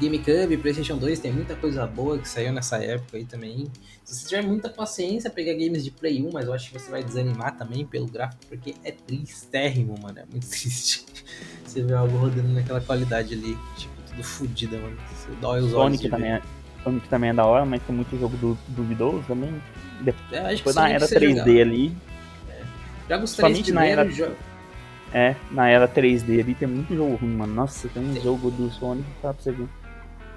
[0.00, 3.66] GameCube, PlayStation 2, tem muita coisa boa que saiu nessa época aí também.
[4.04, 6.90] Se você tiver muita paciência, pegar games de Play 1, mas eu acho que você
[6.90, 10.18] vai desanimar também pelo gráfico, porque é tristérrimo, mano.
[10.18, 11.04] É muito triste.
[11.64, 14.96] Você vê algo rodando naquela qualidade ali, tipo, tudo fodido, mano.
[15.14, 15.72] Você dói os olhos.
[15.72, 16.42] Sonic de também, é,
[16.84, 19.60] Sonic também é da hora, mas tem muito jogo du- duvidoso também.
[20.00, 21.60] Depois É, que na era você 3D jogar.
[21.60, 21.96] ali,
[23.08, 24.36] Joga os três Somente na era- primeiros,
[25.14, 27.54] é, na era 3D ali tem muito jogo ruim, mano.
[27.54, 29.66] Nossa, tem um jogo do Sonic tá pra você ver.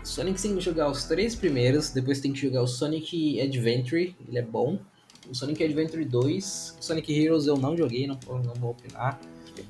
[0.03, 4.37] Sonic tem que jogar os três primeiros, depois tem que jogar o Sonic Adventure, ele
[4.37, 4.79] é bom.
[5.29, 9.19] O Sonic Adventure 2, o Sonic Heroes eu não joguei, não, não vou opinar.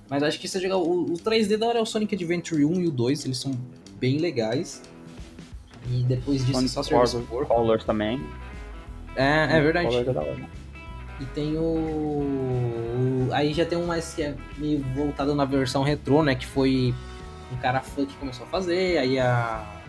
[0.09, 2.82] Mas acho que você jogar o, o 3D da hora é o Sonic Adventure 1
[2.82, 3.51] e o 2, eles são
[3.99, 4.82] bem legais.
[5.89, 7.17] E depois disso Sonic só Service
[7.47, 8.21] Colors, também.
[9.15, 9.88] É, é verdade.
[10.39, 10.61] É.
[11.19, 11.61] E tem o...
[11.61, 16.36] o- Aí já tem um mais que é meio voltado na versão retrô, né?
[16.36, 16.93] Que foi
[17.51, 19.80] um cara fã que começou a fazer, aí a,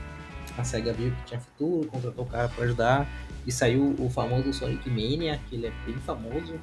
[0.56, 3.08] a SEGA viu que tinha futuro, contratou o cara pra ajudar.
[3.46, 6.54] E saiu o famoso Sonic Mania, que ele é bem famoso.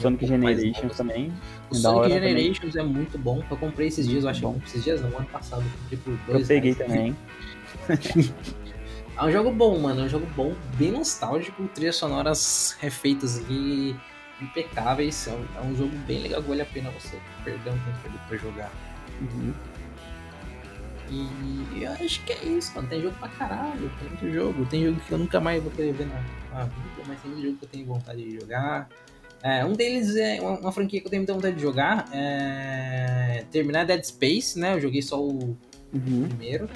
[0.00, 1.32] Sonic um Generations também.
[1.70, 2.90] O Sonic Generations também.
[2.90, 3.42] é muito bom.
[3.50, 5.62] Eu comprei esses dias, eu acho que esses dias, não, ano passado.
[5.62, 6.90] Eu comprei por dois Eu peguei reais.
[6.90, 7.16] também.
[9.16, 10.02] é um jogo bom, mano.
[10.02, 11.66] É um jogo bom, bem nostálgico.
[11.68, 13.96] Trilhas sonoras refeitas ali,
[14.42, 15.28] impecáveis.
[15.28, 18.18] É um, é um jogo bem legal vale a pena você perder um tempo ali
[18.28, 18.72] pra jogar.
[19.20, 19.54] Uhum.
[21.10, 22.88] E eu acho que é isso, mano.
[22.88, 24.66] Tem jogo pra caralho, tem muito jogo.
[24.66, 27.44] Tem jogo que eu nunca mais vou querer ver na, na vida, mas tem muito
[27.44, 28.88] jogo que eu tenho vontade de jogar.
[29.42, 32.06] É, um deles é uma, uma, franquia que eu tenho muita vontade de jogar.
[32.12, 34.74] É, terminar Dead Space, né?
[34.74, 35.56] Eu joguei só o
[35.92, 36.28] uhum.
[36.28, 36.68] primeiro.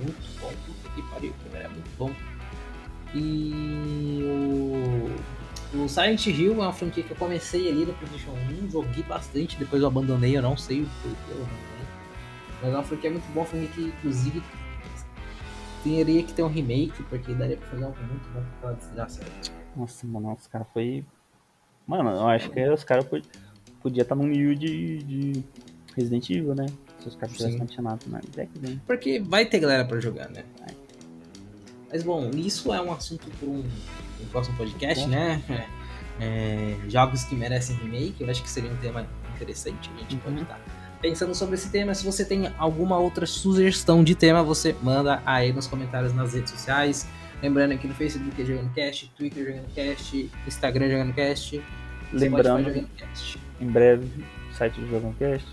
[0.00, 2.10] Muito bom, puta que pariu, o primeiro é muito bom.
[3.14, 4.22] E
[5.74, 8.32] o, o Silent Hill é uma franquia que eu comecei ali no PlayStation
[8.64, 11.81] 1, joguei bastante, depois eu abandonei, eu não sei o porquê eu abandonei.
[12.62, 14.42] Mas é uma franquia muito boa, franquia que inclusive
[15.82, 19.20] teria que ter um remake, porque daria pra fazer algo muito bom pra ela desgraça.
[19.76, 21.04] Nossa, mano, os caras foi.
[21.86, 23.26] Mano, eu acho que os caras pod...
[23.82, 25.44] podiam estar num nível de, de
[25.96, 26.66] Resident Evil, né?
[27.00, 28.78] Se os caras tivessem continuado na deck, né?
[28.86, 30.44] Porque vai ter galera pra jogar, né?
[30.68, 30.74] É.
[31.90, 33.58] Mas bom, isso é um assunto para um,
[34.22, 35.42] um, próximo podcast, né?
[36.20, 40.14] É, é, jogos que merecem remake, eu acho que seria um tema interessante, a gente
[40.14, 40.20] uhum.
[40.20, 40.60] pode estar
[41.02, 41.92] pensando sobre esse tema.
[41.94, 46.52] Se você tem alguma outra sugestão de tema, você manda aí nos comentários nas redes
[46.52, 47.06] sociais.
[47.42, 51.62] Lembrando aqui no Facebook é Jogando Cast, Twitter Jogando Cast, Instagram Jogando Cast.
[52.12, 53.38] Lembrando, jogando cast.
[53.60, 54.06] em breve,
[54.52, 55.46] site do Jogando Cast.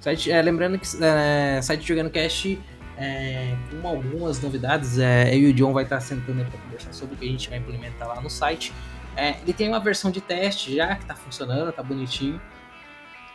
[0.00, 2.58] Site, é, lembrando que é, site Jogando Cast,
[2.96, 7.14] é, com algumas novidades, é, eu e o John vai estar sentando para conversar sobre
[7.14, 8.72] o que a gente vai implementar lá no site.
[9.14, 12.40] É, ele tem uma versão de teste já que está funcionando, está bonitinho.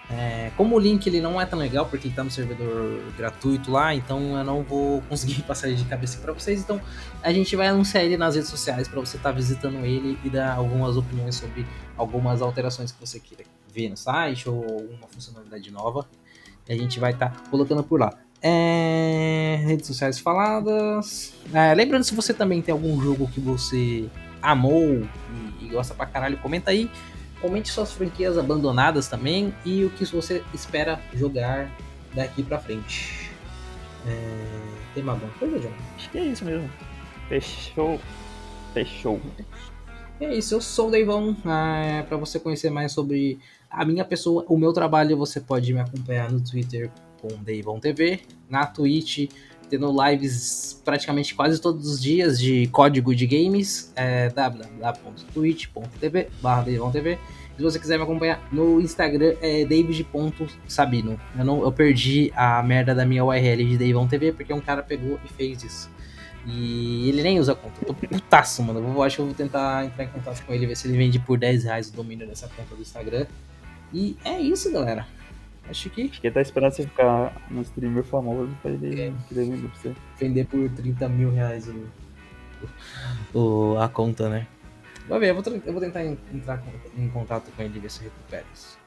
[0.09, 3.69] É, como o link ele não é tão legal porque ele tá no servidor gratuito
[3.69, 6.61] lá, então eu não vou conseguir passar ele de cabeça para vocês.
[6.61, 6.79] Então
[7.21, 10.29] a gente vai anunciar ele nas redes sociais para você estar tá visitando ele e
[10.29, 11.65] dar algumas opiniões sobre
[11.97, 13.43] algumas alterações que você queira
[13.73, 16.07] ver no site ou alguma funcionalidade nova.
[16.67, 18.13] E a gente vai estar tá colocando por lá.
[18.41, 21.33] É, redes sociais faladas.
[21.53, 24.07] É, lembrando, se você também tem algum jogo que você
[24.41, 25.05] amou
[25.59, 26.89] e, e gosta pra caralho, comenta aí.
[27.41, 31.71] Comente suas franquias abandonadas também e o que você espera jogar
[32.13, 33.29] daqui pra frente.
[34.05, 34.67] É...
[34.93, 35.73] Tem mais alguma coisa, John?
[35.95, 36.69] Acho que é isso mesmo.
[37.29, 37.99] Fechou.
[38.73, 39.21] Fechou.
[40.19, 41.37] É isso, eu sou o Deivão.
[41.45, 45.79] Ah, para você conhecer mais sobre a minha pessoa, o meu trabalho, você pode me
[45.79, 46.89] acompanhar no Twitter
[47.21, 49.29] com Deivão TV, na Twitch
[49.69, 56.29] tendo lives praticamente quase todos os dias de código de games, é www.twitch.tv
[56.91, 57.19] TV.
[57.57, 61.19] Se você quiser me acompanhar no Instagram é david.sabino.
[61.37, 64.83] Eu, não, eu perdi a merda da minha URL de Davon TV porque um cara
[64.83, 65.89] pegou e fez isso.
[66.45, 67.73] E ele nem usa a conta.
[67.81, 68.79] Eu tô putaço, mano.
[68.79, 71.19] Eu acho que eu vou tentar entrar em contato com ele, ver se ele vende
[71.19, 73.25] por 10 reais o domínio dessa conta do Instagram.
[73.93, 75.05] E é isso, galera.
[75.69, 76.03] Acho que.
[76.03, 79.13] Acho que ele tá esperando você ficar no streamer famoso pra ele é.
[79.31, 79.95] vender pra você.
[80.17, 84.47] Vender por 30 mil reais o, o, a conta, né?
[85.07, 86.61] Vai ver, eu vou, eu vou tentar entrar
[86.97, 88.77] em contato com ele e ver se recupera isso.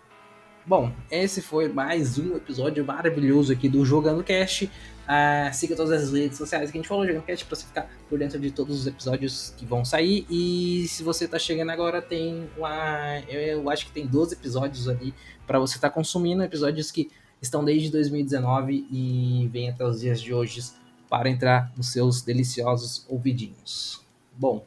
[0.66, 4.66] Bom, esse foi mais um episódio maravilhoso aqui do Jogando Cast.
[4.66, 7.90] Uh, siga todas as redes sociais que a gente falou, Jogando Cast, pra você ficar
[8.08, 10.26] por dentro de todos os episódios que vão sair.
[10.28, 13.20] E se você tá chegando agora, tem uma.
[13.28, 15.14] Eu acho que tem 12 episódios ali
[15.50, 17.10] para você estar tá consumindo, episódios que
[17.42, 20.62] estão desde 2019 e vêm até os dias de hoje
[21.08, 24.00] para entrar nos seus deliciosos ouvidinhos.
[24.38, 24.64] Bom,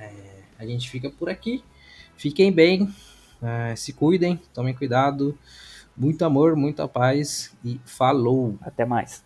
[0.00, 0.10] é,
[0.58, 1.62] a gente fica por aqui.
[2.16, 2.92] Fiquem bem,
[3.40, 5.38] é, se cuidem, tomem cuidado.
[5.96, 8.58] Muito amor, muita paz e falou.
[8.60, 9.24] Até mais.